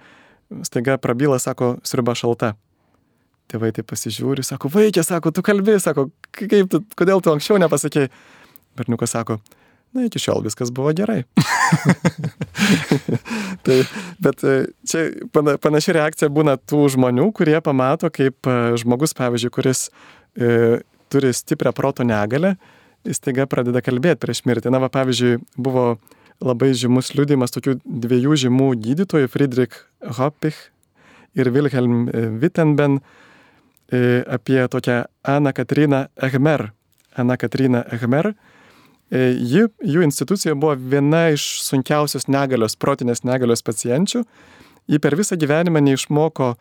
staiga 0.68 0.98
prabyla, 1.00 1.40
sako, 1.40 1.78
sriuba 1.86 2.12
šalta. 2.18 2.52
Tėvai 3.50 3.74
tai 3.76 3.84
pasižiūri, 3.84 4.42
sako, 4.46 4.70
vaikė, 4.72 5.02
sako, 5.04 5.30
tu 5.34 5.42
kalbėjai, 5.44 5.82
sako, 5.84 6.06
kaip 6.32 6.70
tu, 6.72 6.80
kodėl 6.96 7.20
tu 7.20 7.32
anksčiau 7.34 7.58
nepasakėjai. 7.60 8.08
Berniukas 8.78 9.12
sako, 9.12 9.36
na, 9.94 10.06
iki 10.08 10.22
šiol 10.22 10.40
viskas 10.46 10.72
buvo 10.74 10.94
gerai. 10.96 11.20
tai, 13.66 13.76
bet 14.24 14.44
e, 14.48 14.54
čia 14.88 15.04
panaši 15.30 15.96
reakcija 15.98 16.32
būna 16.32 16.56
tų 16.56 16.86
žmonių, 16.96 17.28
kurie 17.36 17.58
pamato, 17.64 18.08
kaip 18.14 18.48
e, 18.48 18.56
žmogus, 18.80 19.12
pavyzdžiui, 19.18 19.52
kuris 19.54 19.86
e, 20.34 20.80
turi 21.12 21.32
stiprią 21.36 21.74
proto 21.76 22.06
negalę, 22.08 22.54
jis 23.04 23.20
taiga 23.20 23.44
pradeda 23.50 23.84
kalbėti 23.84 24.22
prieš 24.24 24.42
mirtį. 24.48 24.72
Na, 24.72 24.80
va, 24.82 24.88
pavyzdžiui, 24.92 25.36
buvo 25.60 25.98
labai 26.44 26.72
žymus 26.72 27.12
liūdimas 27.12 27.52
tokių 27.54 27.76
dviejų 27.84 28.40
žymų 28.46 28.70
gydytojų, 28.88 29.28
Friedrich 29.30 29.84
Hoppich 30.16 30.56
ir 31.36 31.52
Wilhelm 31.52 32.08
Wittenben, 32.40 32.98
E, 32.98 33.22
apie 34.26 34.68
tokią 34.68 35.02
Aną 35.22 35.52
Katriną 35.52 36.06
Ehmer. 36.16 36.70
Ana 37.14 37.36
Katrina 37.36 37.84
Ehmer. 37.92 38.32
E, 39.12 39.34
ji, 39.38 39.66
jų 39.84 40.02
institucija 40.06 40.54
buvo 40.58 40.74
viena 40.78 41.28
iš 41.34 41.44
sunkiausios 41.66 42.26
negalios, 42.32 42.76
protinės 42.80 43.22
negalios 43.26 43.62
pacienčių. 43.62 44.24
Ji 44.90 45.00
per 45.00 45.16
visą 45.16 45.38
gyvenimą 45.40 45.82
neišmoko 45.84 46.54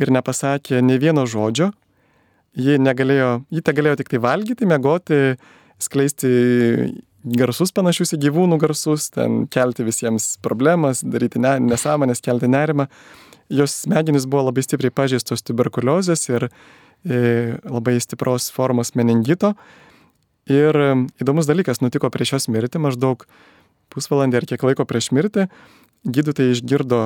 ir 0.00 0.12
nepasakė 0.12 0.80
ne 0.84 0.98
vieno 1.00 1.26
žodžio. 1.28 1.70
Ji, 2.58 2.80
negalėjo, 2.82 3.44
ji 3.52 3.62
te 3.62 3.74
galėjo 3.76 4.00
tik 4.00 4.10
tai 4.10 4.18
valgyti, 4.24 4.66
mėgoti, 4.66 5.20
skleisti 5.80 6.30
garsus 7.38 7.70
panašius 7.76 8.16
į 8.16 8.24
gyvūnų 8.24 8.58
garsus, 8.58 9.10
ten 9.14 9.44
kelti 9.52 9.84
visiems 9.86 10.32
problemas, 10.42 11.04
daryti 11.06 11.38
ne, 11.42 11.58
nesąmonės, 11.62 12.24
kelti 12.24 12.50
nerimą 12.50 12.88
jos 13.50 13.74
smegenys 13.84 14.26
buvo 14.30 14.46
labai 14.48 14.62
stipriai 14.64 14.94
pažeistos 14.94 15.42
tuberkuliozės 15.42 16.28
ir 16.30 16.48
e, 16.48 17.56
labai 17.66 17.98
stipros 18.02 18.50
formos 18.54 18.94
meningito. 18.98 19.54
Ir 20.50 20.76
e, 20.76 20.90
įdomus 21.22 21.50
dalykas 21.50 21.82
nutiko 21.82 22.10
prieš 22.14 22.36
jos 22.36 22.48
mirtį, 22.52 22.82
maždaug 22.86 23.26
pusvalandį 23.90 24.40
ar 24.40 24.46
kiek 24.52 24.62
laiko 24.68 24.86
prieš 24.86 25.10
mirtį, 25.16 25.48
gydytojai 26.06 26.54
išgirdo, 26.54 27.00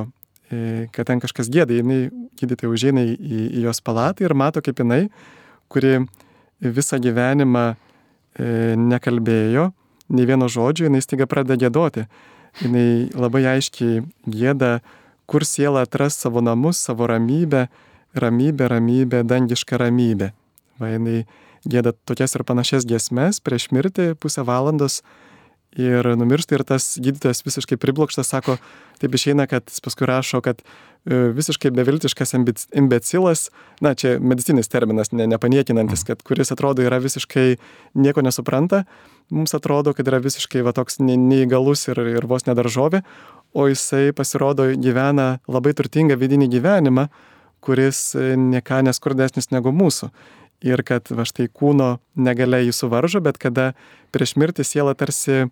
e, 0.52 0.90
kad 0.94 1.08
ten 1.08 1.22
kažkas 1.24 1.48
gėda, 1.52 1.78
jinai 1.80 2.10
gydytojai 2.40 2.74
užeina 2.74 3.06
į, 3.08 3.16
į 3.48 3.64
jos 3.64 3.80
palatą 3.84 4.26
ir 4.26 4.36
mato, 4.36 4.60
kaip 4.64 4.84
jinai, 4.84 5.06
kuri 5.72 6.04
visą 6.60 7.00
gyvenimą 7.02 7.72
nekalbėjo, 8.34 9.68
nei 10.10 10.26
vieno 10.26 10.48
žodžio, 10.50 10.88
jinai 10.88 11.02
staiga 11.04 11.28
pradeda 11.30 11.56
gėdoti. 11.64 12.08
Jinai 12.62 13.10
labai 13.14 13.44
aiškiai 13.54 14.02
gėda 14.30 14.80
kur 15.26 15.44
siela 15.46 15.84
atras 15.84 16.18
savo 16.20 16.42
namus, 16.44 16.78
savo 16.78 17.06
ramybę, 17.06 17.66
ramybę, 18.14 18.68
ramybę, 18.68 19.24
dangišką 19.24 19.78
ramybę. 19.80 20.32
Va 20.80 20.90
jinai 20.94 21.24
gėda 21.68 21.94
tokias 22.06 22.34
ir 22.36 22.44
panašias 22.44 22.86
giesmes 22.88 23.40
prieš 23.40 23.70
mirtį 23.72 24.14
pusę 24.20 24.44
valandos 24.44 25.00
ir 25.74 26.06
numiršta 26.18 26.58
ir 26.58 26.64
tas 26.66 26.94
gydytojas 27.02 27.42
visiškai 27.46 27.78
priblokštas 27.80 28.30
sako, 28.30 28.56
taip 29.02 29.14
išeina, 29.18 29.46
kad 29.50 29.66
jis 29.70 29.82
paskui 29.82 30.06
rašo, 30.06 30.38
kad 30.44 30.62
e, 30.62 31.16
visiškai 31.34 31.72
beviltiškas 31.74 32.36
imbecilas, 32.78 33.48
na 33.82 33.94
čia 33.98 34.16
medicininis 34.22 34.70
terminas, 34.70 35.10
ne, 35.12 35.26
nepaniekinantis, 35.30 36.04
kad 36.06 36.22
kuris 36.22 36.54
atrodo 36.54 36.84
yra 36.86 37.00
visiškai 37.02 37.56
nieko 37.98 38.22
nesupranta, 38.22 38.84
mums 39.34 39.54
atrodo, 39.56 39.96
kad 39.98 40.06
yra 40.10 40.22
visiškai 40.22 40.62
va 40.62 40.74
toks 40.76 41.00
neįgalus 41.02 41.88
ir, 41.90 42.02
ir 42.20 42.28
vos 42.30 42.46
nedaržovė, 42.46 43.02
o 43.54 43.68
jisai 43.70 44.12
pasirodo 44.16 44.66
gyvena 44.74 45.38
labai 45.48 45.74
turtingą 45.78 46.18
vidinį 46.18 46.50
gyvenimą, 46.56 47.06
kuris 47.64 48.12
e, 48.18 48.34
nieką 48.36 48.82
neskurdesnis 48.84 49.52
negu 49.54 49.72
mūsų. 49.72 50.10
Ir 50.64 50.80
kad 50.86 51.10
va 51.12 51.26
štai 51.28 51.46
kūno 51.52 51.98
negalia 52.16 52.62
jį 52.64 52.72
suvaržo, 52.74 53.20
bet 53.24 53.38
kada 53.38 53.72
prieš 54.14 54.34
mirtį 54.40 54.66
siela 54.66 54.94
tarsi 54.98 55.44
e, 55.44 55.48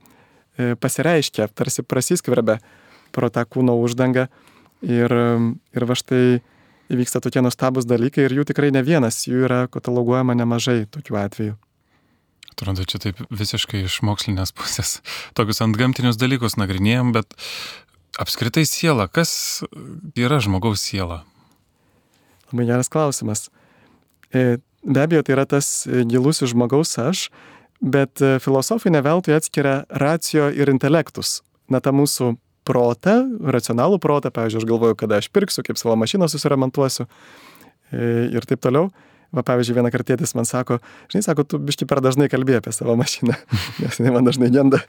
pasireiškia, 0.80 1.50
tarsi 1.54 1.84
prasiskverbia 1.84 2.58
pro 3.12 3.28
tą 3.30 3.44
kūno 3.46 3.76
uždangą. 3.80 4.28
Ir, 4.82 5.12
ir 5.70 5.84
va 5.86 5.94
štai 5.94 6.40
įvyksta 6.92 7.22
tokie 7.22 7.42
nustabus 7.44 7.86
dalykai 7.86 8.26
ir 8.26 8.34
jų 8.40 8.46
tikrai 8.50 8.72
ne 8.74 8.82
vienas, 8.82 9.22
jų 9.28 9.44
yra 9.46 9.66
kataloguojama 9.70 10.34
nemažai 10.38 10.82
tokių 10.90 11.18
atvejų. 11.22 11.54
Atrodo, 12.52 12.84
čia 12.84 13.00
taip 13.00 13.20
visiškai 13.32 13.86
iš 13.86 14.02
mokslinės 14.04 14.52
pusės 14.52 14.98
tokius 15.38 15.62
antgamtinius 15.64 16.18
dalykus 16.20 16.58
nagrinėjom, 16.60 17.14
bet 17.16 17.32
apskritai 18.20 18.64
siela, 18.68 19.08
kas 19.08 19.62
yra 20.18 20.40
žmogaus 20.42 20.82
siela? 20.84 21.22
Labai 22.52 22.68
geras 22.68 22.90
klausimas. 22.92 23.48
E, 24.32 24.58
be 24.84 25.02
abejo, 25.02 25.22
tai 25.24 25.36
yra 25.36 25.46
tas 25.48 25.86
gilusis 25.88 26.52
žmogaus 26.52 26.96
aš, 27.00 27.26
bet 27.82 28.22
e, 28.22 28.36
filosofai 28.42 28.92
neveltui 28.92 29.34
atskiria 29.36 29.82
racijo 29.88 30.50
ir 30.52 30.70
intelektus. 30.72 31.40
Na, 31.72 31.80
tą 31.80 31.94
mūsų 31.96 32.34
protą, 32.68 33.16
racionalų 33.54 33.98
protą, 34.02 34.30
pavyzdžiui, 34.34 34.62
aš 34.62 34.68
galvoju, 34.68 34.98
kada 34.98 35.18
aš 35.18 35.30
pirksiu, 35.34 35.64
kaip 35.66 35.80
savo 35.80 35.96
mašiną 35.98 36.28
susiremontuosiu 36.30 37.08
e, 37.08 38.28
ir 38.36 38.46
taip 38.48 38.62
toliau. 38.62 38.90
Va, 39.32 39.40
pavyzdžiui, 39.48 39.78
vieną 39.78 39.88
kartą 39.94 40.12
tėtis 40.12 40.34
man 40.36 40.44
sako, 40.44 40.76
žinai, 41.10 41.24
sako, 41.24 41.46
tu 41.48 41.58
biški 41.62 41.88
per 41.88 42.02
dažnai 42.04 42.28
kalbėjai 42.28 42.60
apie 42.60 42.74
savo 42.76 42.94
mašiną, 43.00 43.34
nes 43.80 43.98
jinai 43.98 44.12
man 44.14 44.28
dažnai 44.28 44.52
genda. 44.52 44.82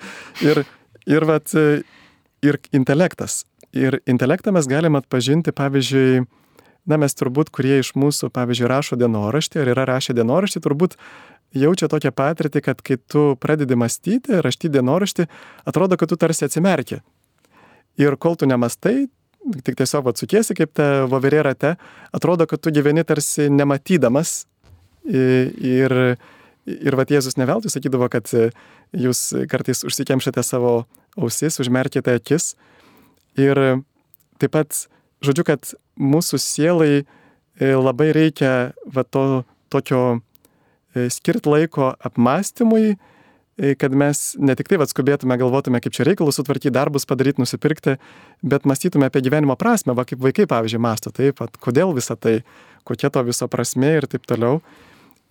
Ir, 0.43 0.65
ir 1.07 1.25
vat, 1.29 1.55
ir 2.43 2.59
intelektas. 2.75 3.43
Ir 3.73 3.97
intelektą 4.05 4.53
mes 4.53 4.67
galime 4.69 4.99
atpažinti, 5.01 5.53
pavyzdžiui, 5.55 6.25
na 6.85 6.99
mes 6.99 7.15
turbūt, 7.15 7.49
kurie 7.55 7.79
iš 7.81 7.93
mūsų, 7.97 8.29
pavyzdžiui, 8.35 8.69
rašo 8.69 8.99
dienoraštį 8.99 9.61
ar 9.63 9.71
yra 9.73 9.87
rašę 9.89 10.13
dienoraštį, 10.17 10.61
turbūt 10.61 10.97
jaučia 11.57 11.89
tokią 11.89 12.11
patirtį, 12.13 12.61
kad 12.65 12.83
kai 12.85 12.99
tu 12.99 13.33
pradedi 13.41 13.77
mąstyti, 13.79 14.41
rašyti 14.43 14.73
dienoraštį, 14.75 15.27
atrodo, 15.69 15.97
kad 15.97 16.11
tu 16.11 16.19
tarsi 16.19 16.45
atsimerki. 16.45 17.01
Ir 18.01 18.17
kol 18.17 18.37
tu 18.37 18.49
nemastai, 18.49 19.07
tik 19.65 19.77
tiesiog 19.79 20.09
atsukiesi 20.11 20.55
kaip 20.57 20.73
ta 20.77 21.05
voverė 21.09 21.43
rate, 21.49 21.75
atrodo, 22.15 22.47
kad 22.49 22.61
tu 22.61 22.73
gyveni 22.73 23.05
tarsi 23.07 23.49
nematydamas. 23.53 24.43
Ir, 25.03 25.93
ir 26.65 26.95
va 26.95 27.05
Jėzus 27.09 27.37
neveltui 27.39 27.71
sakydavo, 27.73 28.07
kad 28.11 28.29
jūs 28.93 29.21
kartais 29.51 29.83
užsikemšate 29.87 30.43
savo 30.45 30.83
ausis, 31.19 31.59
užmerkite 31.61 32.15
akis. 32.17 32.53
Ir 33.39 33.59
taip 34.41 34.53
pat, 34.53 34.85
žodžiu, 35.23 35.45
kad 35.47 35.73
mūsų 35.99 36.39
sielai 36.41 36.93
e, 37.01 37.05
labai 37.73 38.11
reikia 38.15 38.73
va 38.85 39.03
to 39.03 39.43
tokio 39.73 40.03
e, 40.93 41.09
skirti 41.13 41.49
laiko 41.49 41.93
apmąstymui, 42.05 42.93
e, 42.93 43.73
kad 43.79 43.93
mes 43.97 44.33
ne 44.41 44.55
tik 44.57 44.69
tai 44.69 44.79
atskubėtume, 44.83 45.37
galvotume, 45.41 45.81
kaip 45.83 45.95
čia 45.95 46.07
reikalus 46.09 46.39
sutvarkyti, 46.39 46.73
darbus 46.73 47.07
padaryti, 47.09 47.41
nusipirkti, 47.41 47.97
bet 48.45 48.69
mąstytume 48.69 49.09
apie 49.09 49.23
gyvenimo 49.25 49.57
prasme, 49.59 49.95
va 49.97 50.05
kaip 50.09 50.21
vaikai, 50.23 50.47
pavyzdžiui, 50.49 50.81
masto, 50.81 51.13
taip, 51.13 51.41
at, 51.45 51.57
kodėl 51.61 51.93
visa 51.97 52.17
tai, 52.17 52.41
kokia 52.87 53.13
to 53.13 53.23
viso 53.25 53.49
prasme 53.49 53.95
ir 53.99 54.09
taip 54.09 54.25
toliau. 54.29 54.61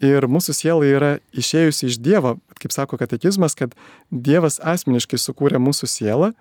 Ir 0.02 0.26
mūsų 0.26 0.54
siela 0.56 0.86
yra 0.86 1.10
išėjusi 1.38 1.86
iš 1.86 1.98
Dievo, 2.02 2.36
kaip 2.58 2.74
sako 2.74 2.98
katekizmas, 2.98 3.54
kad 3.58 3.76
Dievas 4.10 4.58
asmeniškai 4.58 5.20
sukūrė 5.20 5.60
mūsų 5.62 5.86
sielą, 5.90 6.32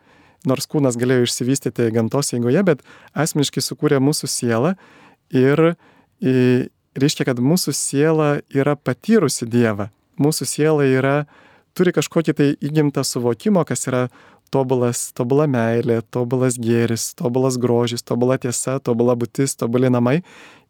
nors 0.50 0.66
kūnas 0.66 0.98
galėjo 0.98 1.28
išsivystyti 1.28 1.92
gamtos 1.94 2.34
eigoje, 2.34 2.64
bet 2.66 2.82
asmeniškai 3.14 3.62
sukūrė 3.62 4.02
mūsų 4.02 4.30
sielą 4.34 4.74
ir 5.30 5.62
reiškia, 6.22 7.28
kad 7.30 7.42
mūsų 7.42 7.74
siela 7.78 8.32
yra 8.50 8.76
patyrusi 8.76 9.46
Dievą. 9.50 9.92
Mūsų 10.22 10.48
siela 10.50 10.86
yra, 10.86 11.16
turi 11.78 11.94
kažkokį 11.96 12.36
tai 12.38 12.50
įgimtą 12.60 13.06
suvokimo, 13.08 13.64
kas 13.66 13.88
yra 13.90 14.08
tobulas, 14.52 15.10
tobula 15.16 15.48
meilė, 15.48 16.02
tobulas 16.12 16.58
gėris, 16.60 17.12
tobulas 17.18 17.58
grožis, 17.62 18.04
tobula 18.04 18.38
tiesa, 18.42 18.80
tobula 18.84 19.16
būtis, 19.16 19.56
tobuli 19.56 19.92
namai. 19.94 20.20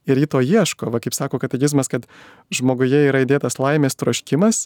Ir 0.09 0.17
jį 0.17 0.29
to 0.33 0.41
ieško. 0.41 0.89
Va, 0.93 1.01
kaip 1.03 1.13
sako 1.13 1.37
katekizmas, 1.41 1.91
kad 1.91 2.07
žmoguje 2.53 3.05
yra 3.09 3.21
įdėtas 3.25 3.59
laimės 3.61 3.99
troškimas. 3.99 4.65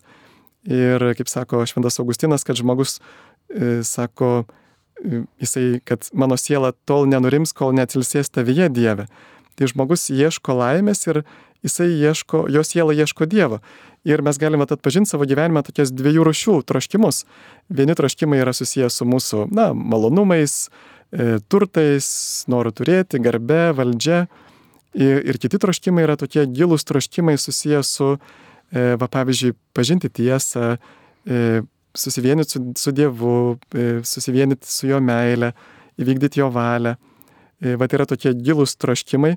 Ir 0.65 1.03
kaip 1.17 1.29
sako 1.29 1.65
Šventas 1.69 1.99
Augustinas, 2.01 2.45
kad 2.47 2.57
žmogus 2.57 2.97
e, 2.97 3.83
sako, 3.85 4.45
e, 4.97 5.25
jisai, 5.43 5.81
kad 5.85 6.07
mano 6.13 6.39
siela 6.41 6.71
tol 6.89 7.05
nenurims, 7.11 7.53
kol 7.53 7.75
neatsilsės 7.77 8.31
tavyje 8.33 8.71
Dieve. 8.73 9.09
Tai 9.55 9.69
žmogus 9.71 10.09
ieško 10.09 10.55
laimės 10.57 11.05
ir 11.07 11.21
jisai 11.65 11.91
ieško, 11.99 12.45
jo 12.49 12.63
siela 12.65 12.95
ieško 12.95 13.27
Dievo. 13.29 13.61
Ir 14.05 14.21
mes 14.21 14.37
galime 14.37 14.67
atpažinti 14.69 15.09
savo 15.09 15.25
gyvenime 15.25 15.63
tokias 15.65 15.93
dviejų 15.93 16.25
rušių 16.27 16.59
troškimus. 16.69 17.23
Vieni 17.73 17.95
troškimai 17.97 18.41
yra 18.43 18.53
susijęs 18.53 18.99
su 19.01 19.07
mūsų, 19.09 19.47
na, 19.53 19.71
malonumais, 19.73 20.67
e, 21.09 21.39
turtais, 21.49 22.07
noru 22.51 22.73
turėti, 22.75 23.21
garbe, 23.21 23.71
valdžia. 23.77 24.25
Ir, 24.95 25.21
ir 25.27 25.39
kiti 25.41 25.59
troškimai 25.59 26.05
yra 26.05 26.15
tokie 26.19 26.45
gilūs 26.47 26.87
troškimai 26.87 27.35
susijęs 27.41 27.95
su, 27.97 28.11
e, 28.71 28.83
va 28.99 29.09
pavyzdžiui, 29.11 29.55
pažinti 29.75 30.09
tiesą, 30.09 30.75
e, 31.27 31.41
susivienyti 31.95 32.55
su, 32.55 32.61
su 32.79 32.93
Dievu, 32.95 33.57
e, 33.75 33.87
susivienyti 34.07 34.71
su 34.71 34.87
jo 34.87 35.01
meile, 35.03 35.51
įvykdyti 35.99 36.39
jo 36.39 36.47
valią. 36.53 36.95
E, 37.59 37.75
va 37.79 37.87
tai 37.87 37.99
yra 37.99 38.07
tokie 38.07 38.31
gilūs 38.35 38.77
troškimai. 38.79 39.35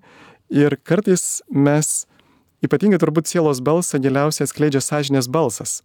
Ir 0.54 0.78
kartais 0.86 1.40
mes 1.50 2.06
Ypatingai 2.58 2.98
turbūt 2.98 3.30
sielos 3.30 3.60
balsą 3.62 4.00
giliausiai 4.02 4.48
atskleidžia 4.48 4.80
sąžinės 4.82 5.28
balsas. 5.30 5.82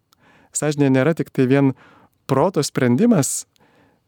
Sąžinė 0.57 0.89
nėra 0.89 1.13
tik 1.13 1.29
tai 1.29 1.45
vien 1.49 1.73
proto 2.29 2.63
sprendimas, 2.65 3.43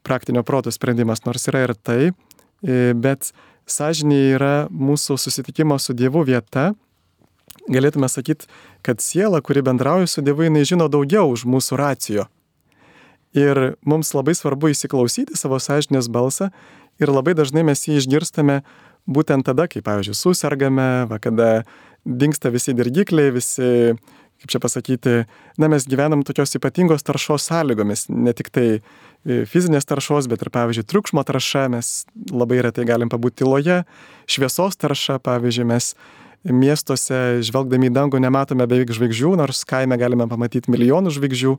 praktinio 0.06 0.42
proto 0.46 0.74
sprendimas, 0.74 1.22
nors 1.28 1.46
yra 1.52 1.62
ir 1.68 1.76
tai, 1.78 2.10
e, 2.10 2.94
bet 2.98 3.30
sąžinė 3.70 4.20
yra 4.36 4.56
mūsų 4.70 5.18
susitikimo 5.20 5.78
su 5.82 5.96
Dievu 5.98 6.24
vieta. 6.26 6.74
Galėtume 7.72 8.10
sakyti, 8.12 8.48
kad 8.86 9.02
siela, 9.02 9.42
kuri 9.42 9.64
bendrauja 9.66 10.10
su 10.10 10.22
Dievu, 10.26 10.46
jinai 10.46 10.66
žino 10.68 10.90
daugiau 10.92 11.32
už 11.34 11.48
mūsų 11.50 11.80
racijo. 11.82 12.28
Ir 13.36 13.76
mums 13.84 14.14
labai 14.16 14.36
svarbu 14.38 14.72
įsiklausyti 14.72 15.36
savo 15.36 15.60
sąžinės 15.60 16.08
balsą 16.08 16.52
ir 17.02 17.12
labai 17.12 17.34
dažnai 17.36 17.66
mes 17.68 17.82
jį 17.84 17.98
išgirstame 18.00 18.62
būtent 19.06 19.46
tada, 19.46 19.68
kai, 19.68 19.82
pavyzdžiui, 19.86 20.16
susirgame, 20.18 20.88
va, 21.10 21.20
kada 21.22 21.50
dinksta 22.06 22.52
visi 22.54 22.74
dirgikliai, 22.78 23.34
visi, 23.36 23.98
kaip 24.42 24.52
čia 24.52 24.60
pasakyti, 24.62 25.14
na, 25.58 25.70
mes 25.72 25.88
gyvenam 25.90 26.24
tokios 26.26 26.56
ypatingos 26.58 27.06
taršos 27.06 27.48
sąlygomis, 27.50 28.08
ne 28.10 28.34
tik 28.36 28.52
tai 28.54 28.68
e, 28.78 29.46
fizinės 29.50 29.88
taršos, 29.88 30.28
bet 30.32 30.44
ir, 30.44 30.52
pavyzdžiui, 30.54 30.86
triukšmo 30.92 31.24
tarša, 31.26 31.66
mes 31.74 31.94
labai 32.32 32.62
retai 32.66 32.86
galim 32.88 33.12
pabūti 33.12 33.44
tyloje, 33.44 33.82
šviesos 34.30 34.78
tarša, 34.82 35.18
pavyzdžiui, 35.26 35.68
mes 35.72 35.94
miestuose, 36.46 37.42
žvelgdami 37.46 37.90
į 37.90 37.96
dangų, 37.96 38.22
nematome 38.22 38.68
beveik 38.70 38.94
žvaigždžių, 38.94 39.34
nors 39.40 39.64
kaime 39.66 39.98
galime 39.98 40.28
pamatyti 40.30 40.70
milijonų 40.74 41.16
žvaigždžių, 41.16 41.54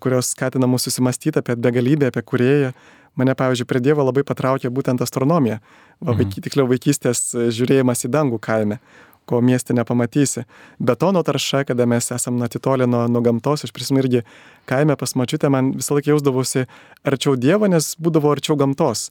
kurios 0.00 0.30
skatina 0.32 0.68
mus 0.70 0.86
susimastyti 0.86 1.42
apie 1.42 1.58
begalybę, 1.60 2.08
apie 2.08 2.22
kurėją. 2.24 2.70
Mane, 3.16 3.32
pavyzdžiui, 3.36 3.66
prie 3.68 3.80
Dievo 3.80 4.04
labai 4.04 4.22
patraukė 4.28 4.68
būtent 4.72 5.00
astronomija, 5.00 5.58
va, 6.00 6.12
mhm. 6.12 6.18
vaiky, 6.20 6.42
tiksliau 6.44 6.68
vaikystės 6.68 7.30
žiūrėjimas 7.34 8.04
į 8.04 8.12
dangų 8.12 8.40
kaime 8.44 8.80
ko 9.26 9.40
mieste 9.44 9.74
nepamatysi. 9.74 10.44
Betono 10.78 11.22
tarša, 11.26 11.64
kada 11.68 11.86
mes 11.86 12.10
esam 12.14 12.38
atitolę 12.46 12.86
nuo, 12.86 13.06
nuo 13.10 13.22
gamtos, 13.24 13.66
aš 13.66 13.74
prisimenu 13.74 14.04
irgi 14.04 14.22
kaime 14.70 14.96
pas 14.96 15.16
mačiutę, 15.18 15.50
man 15.52 15.74
visą 15.76 15.98
laiką 15.98 16.14
jausdavausi 16.14 16.66
arčiau 17.06 17.36
Dievo, 17.36 17.68
nes 17.70 17.94
būdavo 18.00 18.32
arčiau 18.32 18.56
gamtos. 18.60 19.10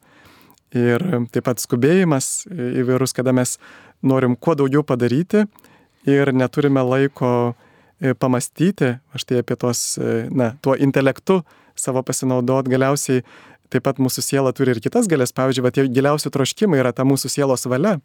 Ir 0.75 1.03
taip 1.31 1.45
pat 1.47 1.61
skubėjimas 1.63 2.47
įvairūs, 2.51 3.13
kada 3.15 3.35
mes 3.35 3.57
norim 4.03 4.35
kuo 4.35 4.55
daugiau 4.57 4.83
padaryti 4.83 5.45
ir 6.09 6.31
neturime 6.33 6.83
laiko 6.83 7.29
e, 7.99 8.13
pamastyti, 8.13 8.95
aš 9.15 9.27
tai 9.27 9.41
apie 9.43 9.55
tos, 9.59 9.95
e, 9.97 10.25
na, 10.31 10.53
tuo 10.61 10.75
intelektu 10.75 11.41
savo 11.75 12.03
pasinaudot, 12.03 12.67
galiausiai 12.71 13.23
taip 13.73 13.85
pat 13.87 13.99
mūsų 14.01 14.23
siela 14.23 14.53
turi 14.55 14.75
ir 14.75 14.81
kitas 14.83 15.09
galės, 15.11 15.33
pavyzdžiui, 15.35 15.65
va, 15.65 15.73
tie 15.73 15.87
giliausi 15.91 16.31
troškimai 16.31 16.79
yra 16.81 16.93
ta 16.95 17.05
mūsų 17.07 17.31
sielos 17.33 17.65
valia, 17.69 17.97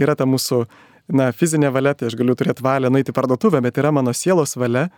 yra 0.00 0.14
ta 0.18 0.26
mūsų 0.28 0.62
na, 1.08 1.30
fizinė 1.34 1.72
valia, 1.74 1.94
tai 1.96 2.10
aš 2.10 2.16
galiu 2.18 2.36
turėti 2.38 2.64
valią 2.64 2.90
nueiti 2.92 3.12
į 3.12 3.16
parduotuvę, 3.16 3.62
bet 3.64 3.80
yra 3.80 3.92
mano 3.94 4.14
sielos 4.16 4.54
valia, 4.60 4.88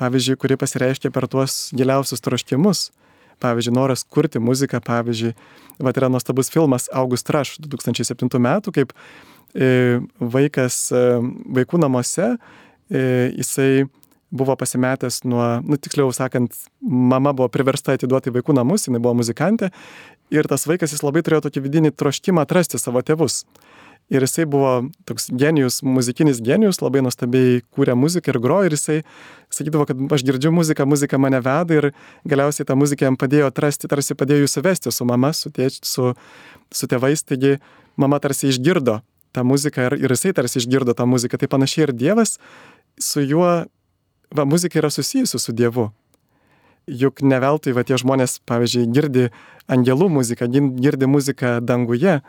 pavyzdžiui, 0.00 0.36
kuri 0.40 0.58
pasireiškia 0.60 1.12
per 1.14 1.28
tuos 1.32 1.70
giliausius 1.76 2.24
troškimus. 2.24 2.90
Pavyzdžiui, 3.40 3.74
noras 3.76 4.00
kurti 4.08 4.40
muziką, 4.40 4.80
pavyzdžiui, 4.84 5.34
va, 5.84 5.92
yra 5.92 6.08
nuostabus 6.08 6.48
filmas 6.52 6.88
August 6.96 7.28
Rush 7.34 7.60
2007 7.60 8.40
metų, 8.40 8.72
kaip 8.72 8.94
e, 9.52 10.00
vaikas 10.16 10.86
e, 10.88 11.02
vaikų 11.58 11.82
namuose, 11.82 12.30
e, 12.88 13.02
jisai 13.36 13.84
buvo 14.36 14.56
pasimetęs 14.56 15.20
nuo, 15.28 15.44
nu 15.68 15.76
tiksliau 15.76 16.10
sakant, 16.16 16.56
mama 16.80 17.34
buvo 17.36 17.50
priversta 17.52 17.94
atiduoti 17.96 18.32
vaikų 18.34 18.56
namus, 18.56 18.88
jinai 18.88 19.02
buvo 19.04 19.18
muzikantė 19.20 19.70
ir 20.34 20.48
tas 20.50 20.66
vaikas 20.66 20.96
jis 20.96 21.04
labai 21.04 21.22
turėjo 21.26 21.44
tokį 21.46 21.62
vidinį 21.68 21.92
troškimą 21.94 22.46
atrasti 22.46 22.80
savo 22.80 23.02
tėvus. 23.06 23.44
Ir 24.06 24.22
jisai 24.22 24.44
buvo 24.46 24.84
toks 25.02 25.32
genijus, 25.34 25.80
muzikinis 25.82 26.38
genijus, 26.38 26.78
labai 26.78 27.00
nuostabiai 27.02 27.58
kūrė 27.74 27.96
muziką 27.98 28.30
ir 28.30 28.38
grojo 28.44 28.68
ir 28.68 28.76
jisai 28.76 29.00
sakydavo, 29.50 29.86
kad 29.88 29.98
aš 30.14 30.22
girdžiu 30.28 30.52
muziką, 30.54 30.86
muzika 30.86 31.18
mane 31.18 31.40
veda 31.42 31.74
ir 31.74 31.88
galiausiai 32.28 32.68
tą 32.68 32.76
muziką 32.78 33.08
jam 33.08 33.18
padėjo 33.18 33.50
atrasti, 33.50 33.90
tarsi 33.90 34.14
padėjo 34.14 34.44
jūs 34.44 34.54
suvesti 34.58 34.94
su 34.94 35.08
mama, 35.10 35.32
su, 35.34 35.50
tėč, 35.50 35.80
su, 35.82 36.12
su 36.70 36.90
tėvais, 36.90 37.26
taigi 37.26 37.56
mama 37.98 38.22
tarsi 38.22 38.52
išgirdo 38.52 39.00
tą 39.34 39.44
muziką 39.44 39.90
ir, 39.90 39.98
ir 40.06 40.14
jisai 40.14 40.34
tarsi 40.38 40.62
išgirdo 40.62 40.94
tą 40.94 41.08
muziką. 41.10 41.42
Tai 41.42 41.50
panašiai 41.56 41.88
ir 41.88 41.94
Dievas, 41.98 42.38
su 43.02 43.26
juo, 43.26 43.50
va, 44.30 44.46
muzika 44.46 44.78
yra 44.78 44.90
susijusi 44.94 45.42
su 45.42 45.52
Dievu. 45.52 45.90
Juk 46.86 47.26
ne 47.26 47.42
veltui, 47.42 47.74
va, 47.74 47.82
tie 47.82 47.98
žmonės, 47.98 48.38
pavyzdžiui, 48.46 48.86
girdi 48.94 49.28
angelų 49.66 50.06
muziką, 50.20 50.46
girdi 50.78 51.10
muziką 51.10 51.58
danguje, 51.66 52.20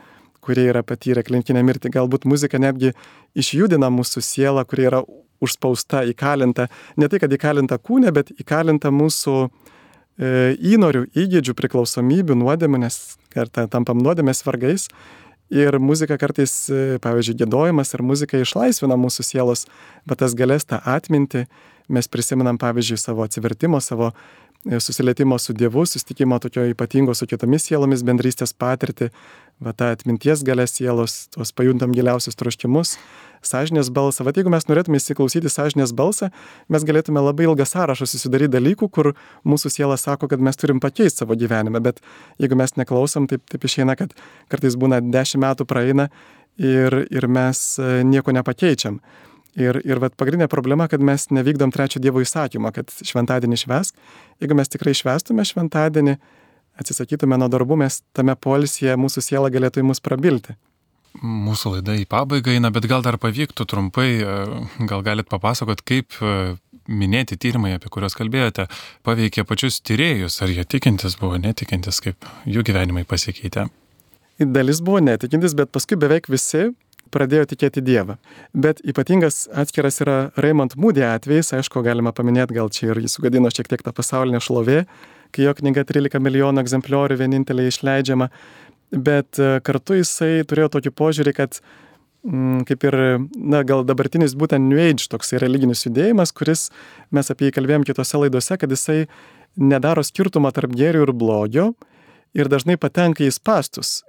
kurie 0.47 0.69
yra 0.71 0.83
patyrę 0.87 1.25
klinikinę 1.27 1.63
mirtį. 1.67 1.91
Galbūt 1.99 2.27
muzika 2.29 2.59
netgi 2.61 2.93
išjudina 3.37 3.91
mūsų 3.93 4.23
sielą, 4.23 4.63
kuri 4.67 4.87
yra 4.89 5.03
užspausta, 5.43 6.01
įkalinta, 6.09 6.67
ne 6.97 7.09
tai, 7.09 7.19
kad 7.21 7.33
įkalinta 7.33 7.77
kūne, 7.81 8.11
bet 8.15 8.31
įkalinta 8.41 8.91
mūsų 8.93 9.35
e, 9.45 9.49
įnorių, 10.73 11.05
įgėdžių, 11.13 11.55
priklausomybių, 11.57 12.37
nuodėmė, 12.41 12.81
nes 12.87 12.99
kartą 13.33 13.67
tampam 13.71 14.01
nuodėmės 14.01 14.43
vargais. 14.47 14.87
Ir 15.53 15.77
muzika 15.79 16.17
kartais, 16.19 16.53
e, 16.67 16.97
pavyzdžiui, 17.03 17.37
gėdojimas 17.43 17.93
ir 17.95 18.03
muzika 18.03 18.41
išlaisvina 18.41 18.97
mūsų 18.99 19.23
sielos, 19.23 19.67
bet 20.09 20.19
tas 20.23 20.35
galės 20.35 20.67
tą 20.67 20.81
atminti, 20.83 21.45
mes 21.87 22.09
prisimenam, 22.11 22.59
pavyzdžiui, 22.59 22.99
savo 22.99 23.23
atsivertimo, 23.23 23.79
savo 23.79 24.09
e, 24.65 24.81
susilietimo 24.83 25.37
su 25.39 25.55
Dievu, 25.55 25.85
susitikimo 25.87 26.41
tokio 26.43 26.65
ypatingo 26.73 27.15
su 27.15 27.29
kitomis 27.29 27.69
sielomis, 27.69 28.03
bendrystės 28.03 28.51
patirtį, 28.57 29.07
va 29.63 29.73
tą 29.73 29.91
atminties 29.93 30.43
galę 30.45 30.67
sielos, 30.69 31.27
tuos 31.33 31.51
pajuntam 31.55 31.93
giliausius 31.95 32.37
troškimus, 32.37 32.95
sąžinės 33.45 33.89
balsą. 33.93 34.25
Va 34.27 34.33
jeigu 34.35 34.51
mes 34.53 34.67
norėtume 34.69 34.99
įsiklausyti 34.99 35.49
sąžinės 35.51 35.93
balsą, 35.97 36.29
mes 36.69 36.85
galėtume 36.85 37.21
labai 37.23 37.47
ilgą 37.47 37.65
sąrašą 37.65 38.07
susidaryti 38.09 38.53
dalykų, 38.57 38.89
kur 38.93 39.13
mūsų 39.47 39.71
siela 39.73 39.97
sako, 39.97 40.29
kad 40.31 40.43
mes 40.43 40.57
turim 40.57 40.81
pakeisti 40.83 41.23
savo 41.23 41.37
gyvenimą, 41.37 41.81
bet 41.83 42.01
jeigu 42.41 42.57
mes 42.59 42.75
neklausom, 42.77 43.29
taip, 43.31 43.45
taip 43.49 43.65
išeina, 43.65 43.97
kad 43.97 44.13
kartais 44.51 44.77
būna 44.77 45.01
dešimt 45.01 45.45
metų 45.45 45.69
praeina 45.69 46.09
ir, 46.57 47.05
ir 47.13 47.29
mes 47.29 47.63
e, 47.79 48.01
nieko 48.05 48.33
nepakeičiam. 48.35 49.01
Ir, 49.57 49.79
ir 49.89 49.97
vat, 49.97 50.13
pagrindinė 50.13 50.45
problema, 50.51 50.85
kad 50.85 51.01
mes 51.01 51.31
nevykdom 51.33 51.71
trečio 51.73 51.97
Dievo 52.01 52.21
įsakymą, 52.21 52.69
kad 52.75 52.91
šventadienį 52.93 53.57
švesk. 53.57 53.95
Jeigu 54.43 54.57
mes 54.57 54.69
tikrai 54.69 54.93
švestume 54.97 55.45
šventadienį, 55.49 56.13
atsisakytume 56.79 57.37
nuo 57.39 57.49
darbų, 57.51 57.79
mes 57.83 58.01
tame 58.15 58.35
polisėje 58.35 58.97
mūsų 58.99 59.23
siela 59.25 59.51
galėtų 59.53 59.83
į 59.83 59.89
mus 59.89 60.03
prabilti. 60.03 60.57
Mūsų 61.17 61.77
laida 61.77 61.95
į 61.97 62.05
pabaigą 62.09 62.53
eina, 62.53 62.69
bet 62.73 62.85
gal 62.89 63.01
dar 63.05 63.17
pavyktų 63.17 63.65
trumpai, 63.69 64.09
e, 64.21 64.37
gal 64.89 65.01
galit 65.05 65.29
papasakot, 65.31 65.81
kaip 65.81 66.13
e, 66.21 66.55
minėti 66.87 67.37
tyrimai, 67.41 67.73
apie 67.77 67.89
kuriuos 67.93 68.15
kalbėjote, 68.17 68.67
paveikė 69.07 69.45
pačius 69.47 69.81
tyriejus, 69.81 70.37
ar 70.45 70.53
jie 70.53 70.65
tikintis 70.65 71.17
buvo, 71.19 71.39
netikintis, 71.41 72.01
kaip 72.05 72.27
jų 72.45 72.63
gyvenimai 72.67 73.05
pasikeitė. 73.09 73.67
Dalis 74.37 74.83
buvo 74.85 75.01
netikintis, 75.01 75.57
bet 75.57 75.73
paskui 75.73 75.97
beveik 75.97 76.29
visi 76.29 76.69
pradėjo 77.11 77.47
tikėti 77.53 77.81
Dievą. 77.81 78.17
Bet 78.53 78.81
ypatingas 78.85 79.45
atskiras 79.55 80.01
yra 80.03 80.17
Raymond 80.37 80.75
Moody 80.77 81.05
atvejais, 81.07 81.53
aišku, 81.55 81.81
galima 81.85 82.13
paminėti, 82.13 82.57
gal 82.57 82.69
čia 82.73 82.91
ir 82.91 83.01
jis 83.01 83.17
sugadino 83.17 83.49
šiek 83.53 83.71
tiek 83.71 83.83
tą 83.83 83.93
pasaulinę 83.95 84.41
šlovę, 84.43 84.83
kai 85.35 85.47
jo 85.47 85.55
knyga 85.57 85.85
13 85.87 86.21
milijonų 86.23 86.63
egzempliorių 86.63 87.17
vienintelė 87.19 87.67
išleidžiama, 87.71 88.29
bet 88.91 89.39
e, 89.41 89.57
kartu 89.65 89.99
jisai 89.99 90.45
turėjo 90.47 90.71
tokį 90.77 90.93
požiūrį, 90.97 91.33
kad 91.37 91.59
mm, 92.27 92.63
kaip 92.69 92.87
ir, 92.89 92.99
na, 93.35 93.63
gal 93.67 93.83
dabartinis 93.87 94.37
būtent 94.39 94.69
New 94.69 94.79
Age 94.81 95.09
toksai 95.11 95.41
religinis 95.43 95.85
judėjimas, 95.87 96.33
kuris, 96.35 96.69
mes 97.11 97.33
apie 97.33 97.49
jį 97.49 97.57
kalbėjom 97.59 97.87
kitose 97.87 98.23
laidose, 98.23 98.57
kad 98.59 98.71
jisai 98.73 99.05
nedaro 99.57 100.05
skirtumą 100.05 100.53
tarp 100.55 100.73
gėrio 100.77 101.07
ir 101.07 101.13
blogio 101.17 101.71
ir 102.37 102.49
dažnai 102.51 102.77
patenka 102.77 103.25
į 103.25 103.31
spastus. 103.33 104.01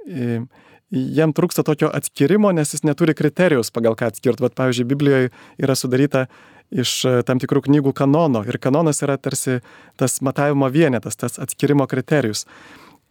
Jam 0.88 1.34
trūksta 1.36 1.64
tokio 1.68 1.90
atskirimo, 1.92 2.48
nes 2.56 2.72
jis 2.72 2.84
neturi 2.84 3.12
kriterijus, 3.16 3.68
pagal 3.72 3.96
ką 3.98 4.08
atskirti. 4.08 4.40
Vat, 4.44 4.54
pavyzdžiui, 4.56 4.86
Biblijoje 4.88 5.32
yra 5.60 5.76
sudaryta 5.76 6.26
iš 6.70 6.92
e, 7.08 7.14
tam 7.26 7.40
tikrų 7.42 7.64
knygų 7.68 7.94
kanono 7.96 8.42
ir 8.48 8.58
kanonas 8.62 9.02
yra 9.04 9.18
tarsi 9.20 9.58
tas 10.00 10.18
matavimo 10.24 10.68
vienetas, 10.72 11.16
tas 11.16 11.38
atskirimo 11.42 11.86
kriterijus. 11.90 12.44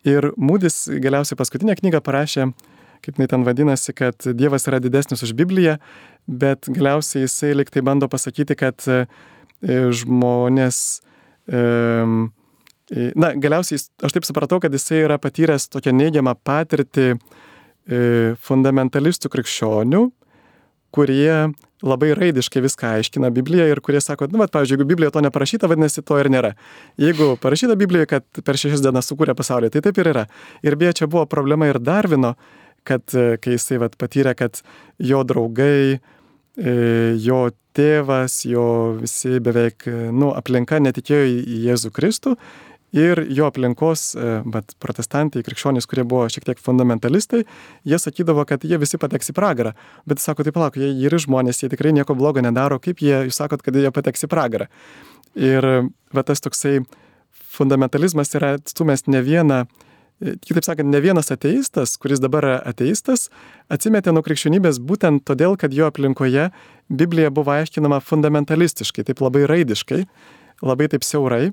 Ir 0.08 0.32
Mūdis 0.38 0.86
galiausiai 1.04 1.38
paskutinę 1.40 1.76
knygą 1.80 2.02
parašė, 2.06 2.52
kaip 3.06 3.18
jinai 3.18 3.30
ten 3.32 3.44
vadinasi, 3.48 3.96
kad 3.98 4.30
Dievas 4.38 4.68
yra 4.70 4.80
didesnis 4.84 5.24
už 5.26 5.34
Bibliją, 5.38 5.78
bet 6.28 6.70
galiausiai 6.70 7.26
jisai 7.26 7.54
liktai 7.58 7.84
bando 7.86 8.10
pasakyti, 8.12 8.58
kad 8.60 8.88
e, 8.88 9.04
žmonės 9.66 10.80
Na, 13.20 13.34
galiausiai 13.36 13.80
aš 13.80 14.14
taip 14.16 14.26
supratau, 14.28 14.62
kad 14.64 14.72
jisai 14.72 15.02
yra 15.04 15.18
patyręs 15.20 15.68
tokią 15.74 15.92
neigiamą 15.96 16.38
patirtį 16.48 17.08
e, 17.12 17.18
fundamentalistų 18.48 19.32
krikščionių, 19.34 20.04
kurie 20.98 21.48
labai 21.86 22.12
raidiškai 22.18 22.64
viską 22.66 22.92
aiškina 22.98 23.30
Bibliją 23.34 23.68
ir 23.70 23.82
kurie 23.86 24.02
sako, 24.02 24.28
nu, 24.32 24.42
bet, 24.42 24.52
pavyzdžiui, 24.54 24.78
jeigu 24.78 24.88
Biblijoje 24.90 25.14
to 25.14 25.24
neparašyta, 25.28 25.70
vadinasi, 25.70 26.02
to 26.06 26.18
ir 26.18 26.30
nėra. 26.34 26.54
Jeigu 27.02 27.36
parašyta 27.42 27.78
Biblijoje, 27.78 28.10
kad 28.16 28.42
per 28.46 28.58
šešias 28.58 28.82
dienas 28.86 29.10
sukūrė 29.12 29.38
pasaulį, 29.38 29.70
tai 29.74 29.84
taip 29.86 30.02
ir 30.02 30.12
yra. 30.14 30.26
Ir 30.66 30.78
beje, 30.80 31.02
čia 31.02 31.10
buvo 31.12 31.28
problema 31.30 31.70
ir 31.70 31.78
Darvino, 31.78 32.34
kad 32.88 33.14
e, 33.14 33.36
kai 33.44 33.58
jisai 33.58 33.82
vat, 33.84 33.98
patyrė, 34.00 34.34
kad 34.40 34.62
jo 34.98 35.22
draugai, 35.28 36.00
e, 36.58 36.74
jo 37.22 37.42
tėvas, 37.78 38.40
jo 38.50 38.68
visi 38.98 39.38
beveik, 39.44 39.86
nu, 40.18 40.32
aplinka 40.34 40.82
netikėjo 40.82 41.30
į 41.30 41.62
Jėzų 41.68 41.94
Kristų 41.94 42.38
ir 42.96 43.20
jo 43.36 43.48
aplinkos, 43.50 44.14
bet 44.48 44.76
protestantai, 44.84 45.44
krikščionys, 45.44 45.88
kurie 45.90 46.06
buvo 46.08 46.28
šiek 46.32 46.46
tiek 46.48 46.62
fundamentalistai, 46.64 47.44
jie 47.88 48.00
sakydavo, 48.00 48.46
kad 48.48 48.64
jie 48.64 48.80
visi 48.80 49.00
pateks 49.02 49.34
į 49.34 49.36
pragarą. 49.38 49.74
Bet 50.08 50.24
sako, 50.24 50.46
tai 50.48 50.54
palauk, 50.56 50.80
jie 50.80 50.94
yra 51.10 51.20
žmonės, 51.20 51.64
jie 51.64 51.72
tikrai 51.74 51.92
nieko 51.96 52.16
blogo 52.18 52.44
nedaro, 52.44 52.80
kaip 52.80 53.04
jie, 53.04 53.26
jūs 53.28 53.42
sakot, 53.42 53.66
kad 53.66 53.76
jie 53.76 53.92
pateks 53.92 54.24
į 54.28 54.32
pragarą. 54.32 54.70
Ir 55.36 55.68
va 56.16 56.24
tas 56.26 56.42
toksai 56.42 56.80
fundamentalizmas 57.58 58.34
yra 58.38 58.56
atstumęs 58.58 59.06
ne 59.12 59.22
vieną, 59.26 59.60
e, 60.22 60.36
kitaip 60.42 60.66
sakant, 60.66 60.90
ne 60.90 61.02
vienas 61.04 61.32
ateistas, 61.34 61.98
kuris 62.02 62.22
dabar 62.24 62.46
yra 62.46 62.58
ateistas, 62.72 63.28
atsimetė 63.74 64.14
nuo 64.16 64.24
krikščionybės 64.26 64.80
būtent 64.80 65.26
todėl, 65.28 65.58
kad 65.60 65.74
jo 65.74 65.90
aplinkoje 65.92 66.50
Biblija 66.88 67.32
buvo 67.34 67.52
aiškinama 67.52 68.00
fundamentalistiškai, 68.00 69.06
taip 69.10 69.22
labai 69.22 69.46
raidiškai, 69.50 70.06
labai 70.64 70.88
taip 70.94 71.04
siaurai. 71.04 71.52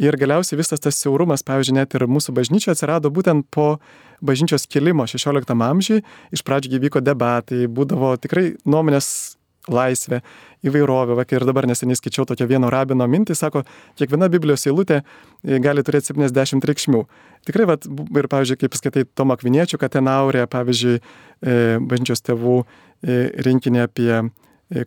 Ir 0.00 0.16
galiausiai 0.16 0.56
visas 0.56 0.80
tas 0.80 0.96
siaurumas, 0.96 1.44
pavyzdžiui, 1.44 1.76
net 1.76 1.92
ir 1.98 2.06
mūsų 2.08 2.32
bažnyčio 2.36 2.72
atsirado 2.72 3.10
būtent 3.12 3.44
po 3.52 3.76
bažnyčios 4.24 4.64
kilimo 4.70 5.04
XVI 5.04 5.44
amžiui. 5.68 6.00
Iš 6.32 6.44
pradžių 6.46 6.80
vyko 6.80 7.02
debatai, 7.04 7.66
būdavo 7.68 8.14
tikrai 8.22 8.54
nuomonės 8.64 9.36
laisvė, 9.70 10.22
įvairovė. 10.66 11.16
Va, 11.18 11.26
ir 11.28 11.44
dabar 11.46 11.66
neseniai 11.70 11.98
skaičiau 11.98 12.26
tokią 12.26 12.48
vieno 12.50 12.70
rabino 12.72 13.06
mintį, 13.06 13.36
sako, 13.38 13.62
kiekviena 14.00 14.28
Biblijos 14.32 14.66
eilutė 14.66 15.02
e, 15.02 15.60
gali 15.62 15.84
turėti 15.86 16.10
70 16.10 16.66
reikšmių. 16.66 17.02
Tikrai, 17.46 17.68
va, 17.70 17.76
ir, 17.78 18.30
pavyzdžiui, 18.32 18.58
kaip 18.64 18.78
skaitai 18.78 19.04
Tomo 19.14 19.36
Kviniečių, 19.38 19.78
kad 19.82 19.94
ten 19.94 20.10
aurė, 20.10 20.46
pavyzdžiui, 20.50 20.96
e, 20.98 21.58
bažnyčios 21.78 22.24
tėvų 22.26 22.62
e, 22.62 23.20
rinkinį 23.46 23.84
apie 23.84 24.10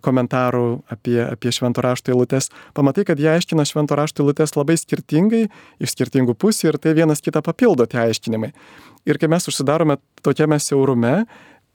komentarų 0.02 0.66
apie, 0.92 1.20
apie 1.24 1.54
švento 1.56 1.84
rašto 1.86 2.14
eilutes, 2.14 2.50
pamatai, 2.78 3.06
kad 3.08 3.22
jie 3.22 3.30
aiškina 3.34 3.66
švento 3.68 3.98
rašto 3.98 4.24
eilutes 4.24 4.56
labai 4.58 4.78
skirtingai, 4.82 5.46
iš 5.80 5.96
skirtingų 5.96 6.38
pusių 6.42 6.72
ir 6.72 6.80
tai 6.82 6.96
vienas 6.98 7.24
kitą 7.26 7.44
papildo 7.46 7.88
tie 7.90 8.02
aiškinimai. 8.08 8.54
Ir 9.06 9.20
kai 9.22 9.30
mes 9.30 9.46
užsidarome 9.46 10.00
tokiame 10.26 10.58
siaurume, 10.62 11.26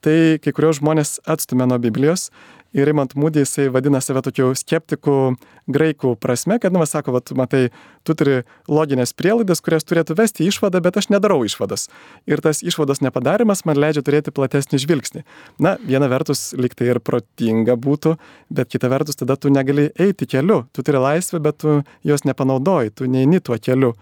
tai 0.05 0.39
kai 0.43 0.55
kurios 0.57 0.81
žmonės 0.81 1.19
atstumia 1.29 1.69
nuo 1.69 1.81
Biblijos 1.83 2.31
ir 2.77 2.91
imant 2.91 3.15
mūdį 3.19 3.43
jisai 3.43 3.67
vadina 3.73 4.01
save 4.03 4.23
tokiu 4.25 4.51
skeptiku 4.59 5.35
graikų 5.71 6.15
prasme, 6.23 6.59
kad, 6.63 6.73
nu, 6.75 6.83
sako, 6.87 7.15
va, 7.17 7.23
tu 7.25 7.35
matai, 7.39 7.63
tu 8.07 8.15
turi 8.19 8.41
loginės 8.71 9.13
prielaidas, 9.19 9.63
kurias 9.65 9.87
turėtų 9.87 10.17
vesti 10.19 10.47
išvadą, 10.51 10.83
bet 10.85 11.01
aš 11.01 11.11
nedarau 11.13 11.41
išvadas. 11.47 11.89
Ir 12.31 12.43
tas 12.45 12.63
išvados 12.67 13.03
nepadarimas 13.05 13.65
man 13.69 13.81
leidžia 13.81 14.05
turėti 14.07 14.35
platesnį 14.35 14.83
žvilgsnį. 14.85 15.25
Na, 15.63 15.77
viena 15.83 16.11
vertus 16.11 16.51
liktai 16.59 16.93
ir 16.93 17.03
protinga 17.03 17.77
būtų, 17.81 18.17
bet 18.55 18.71
kita 18.71 18.91
vertus 18.93 19.19
tada 19.21 19.39
tu 19.39 19.53
negali 19.53 19.91
eiti 19.99 20.29
keliu. 20.31 20.63
Tu 20.75 20.87
turi 20.87 21.03
laisvę, 21.03 21.43
bet 21.43 21.61
tu 21.63 21.81
jos 22.07 22.27
nepanaudoji, 22.27 22.95
tu 22.95 23.11
neini 23.11 23.43
tuo 23.43 23.59
keliu, 23.59 23.95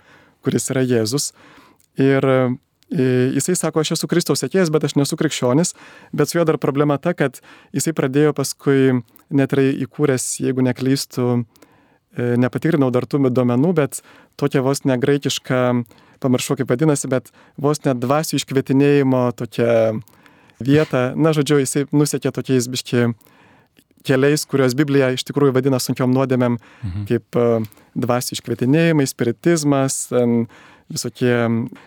kuris 0.45 0.71
yra 0.73 0.85
Jėzus. 0.85 1.33
Ir 1.99 2.25
Jisai 2.89 3.53
sako, 3.57 3.83
aš 3.85 3.99
esu 3.99 4.09
Kristaus 4.09 4.41
sekėjas, 4.41 4.71
bet 4.73 4.87
aš 4.89 4.95
nesu 4.97 5.17
krikščionis, 5.21 5.75
bet 6.17 6.31
su 6.31 6.39
juo 6.39 6.45
dar 6.49 6.57
problema 6.57 6.97
ta, 6.97 7.13
kad 7.13 7.37
jisai 7.77 7.93
pradėjo 7.93 8.33
paskui 8.37 9.03
net 9.29 9.53
ir 9.53 9.83
įkūręs, 9.85 10.39
jeigu 10.41 10.65
neklystų, 10.65 11.27
e, 11.37 12.31
nepatikrinau 12.41 12.89
dar 12.95 13.05
tų 13.05 13.29
duomenų, 13.29 13.75
bet 13.77 14.01
tokia 14.41 14.63
vos 14.65 14.87
negraikiška, 14.89 15.61
pamiršau 16.25 16.57
kaip 16.57 16.73
vadinasi, 16.73 17.11
bet 17.13 17.29
vos 17.61 17.85
net 17.85 18.01
dvasių 18.01 18.41
iškvietinėjimo 18.41 19.21
tokia 19.37 19.99
vieta. 20.57 21.13
Na, 21.13 21.35
žodžiu, 21.37 21.61
jisai 21.61 21.85
nusekė 21.93 22.33
tokiais 22.33 22.71
biški 22.73 23.11
keliais, 24.09 24.47
kuriuos 24.49 24.73
Biblija 24.79 25.11
iš 25.13 25.27
tikrųjų 25.29 25.53
vadina 25.59 25.77
sunkiom 25.77 26.15
nuodėmėm, 26.17 26.57
mhm. 26.57 27.05
kaip 27.11 27.37
e, 27.37 27.47
dvasių 28.01 28.39
iškvietinėjimai, 28.39 29.09
spiritizmas, 29.13 30.07
visokie 30.93 31.33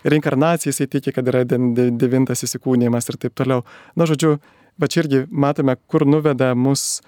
reinkarnacija, 0.04 0.70
jisai 0.70 0.88
tiki, 0.90 1.12
kad 1.14 1.28
yra 1.28 1.44
devintas 1.44 2.44
įsikūnymas 2.46 3.10
ir 3.10 3.18
taip 3.22 3.36
toliau. 3.38 3.66
Na, 3.98 4.06
žodžiu, 4.08 4.36
va 4.80 4.88
čia 4.88 5.02
irgi 5.04 5.24
matome, 5.30 5.76
kur 5.90 6.06
nuveda 6.08 6.52
mus 6.54 7.02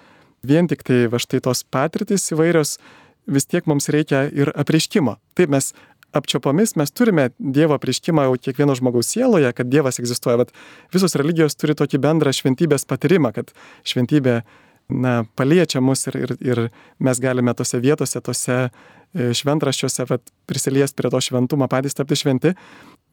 vien 0.45 0.69
tik 0.69 0.85
tai 0.85 1.05
va 1.11 1.21
štai 1.21 1.41
tos 1.43 1.63
patirtis 1.63 2.29
įvairios, 2.35 2.77
vis 3.25 3.49
tiek 3.49 3.65
mums 3.69 3.89
reikia 3.89 4.25
ir 4.29 4.51
apriškimo. 4.53 5.17
Taip 5.37 5.53
mes 5.53 5.71
apčiopomis 6.15 6.75
mes 6.79 6.91
turime 6.95 7.29
Dievo 7.39 7.77
prieškimą 7.81 8.27
jau 8.27 8.35
kiekvieno 8.47 8.75
žmogaus 8.77 9.09
sieloje, 9.11 9.51
kad 9.55 9.71
Dievas 9.71 9.99
egzistuoja, 9.99 10.43
bet 10.43 10.53
visos 10.93 11.17
religijos 11.19 11.57
turi 11.59 11.75
tokį 11.75 11.99
bendrą 12.05 12.31
šventybės 12.35 12.87
patyrimą, 12.87 13.33
kad 13.35 13.51
šventybė 13.87 14.41
na, 14.89 15.15
paliečia 15.35 15.81
mus 15.81 16.05
ir, 16.07 16.19
ir, 16.23 16.35
ir 16.45 16.61
mes 17.03 17.19
galime 17.21 17.53
tose 17.57 17.81
vietose, 17.83 18.21
tose 18.21 18.59
E, 19.15 19.29
šventraščiuose 19.31 20.19
prisilies 20.43 20.91
prie 20.91 21.07
to 21.11 21.21
šventumo, 21.23 21.69
patys 21.71 21.95
tapti 21.95 22.17
šventi, 22.19 22.51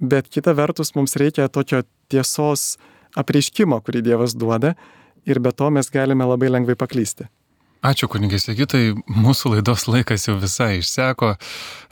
bet 0.03 0.27
kita 0.27 0.51
vertus 0.59 0.97
mums 0.97 1.15
reikia 1.21 1.47
tokio 1.47 1.85
tiesos 2.11 2.75
apreiškimo, 3.15 3.79
kurį 3.87 4.03
Dievas 4.09 4.35
duoda 4.35 4.75
ir 5.29 5.39
be 5.39 5.53
to 5.55 5.69
mes 5.71 5.93
galime 5.95 6.27
labai 6.27 6.51
lengvai 6.51 6.75
paklysti. 6.79 7.29
Ačiū 7.83 8.07
kunigai 8.11 8.39
Sigitai, 8.39 8.93
mūsų 9.11 9.57
laidos 9.57 9.89
laikas 9.91 10.29
jau 10.29 10.37
visai 10.39 10.77
išseko. 10.79 11.33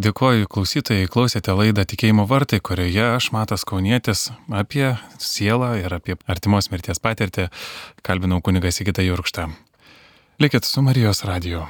Dėkoju 0.02 0.46
klausytojai, 0.50 1.08
klausėte 1.10 1.54
laidą 1.58 1.82
Tikėjimo 1.82 2.28
vartai, 2.30 2.60
kurioje 2.62 3.08
aš 3.16 3.32
Matas 3.34 3.66
Kaunietis 3.66 4.28
apie 4.54 4.92
sielą 5.18 5.72
ir 5.82 5.94
apie 5.98 6.14
artimos 6.30 6.70
mirties 6.70 7.02
patirtį 7.02 7.48
kalbinau 8.06 8.38
kunigai 8.38 8.70
Sigitą 8.74 9.02
Jurkštą. 9.06 9.50
Likit 10.42 10.66
su 10.66 10.82
Marijos 10.82 11.24
radiju. 11.26 11.66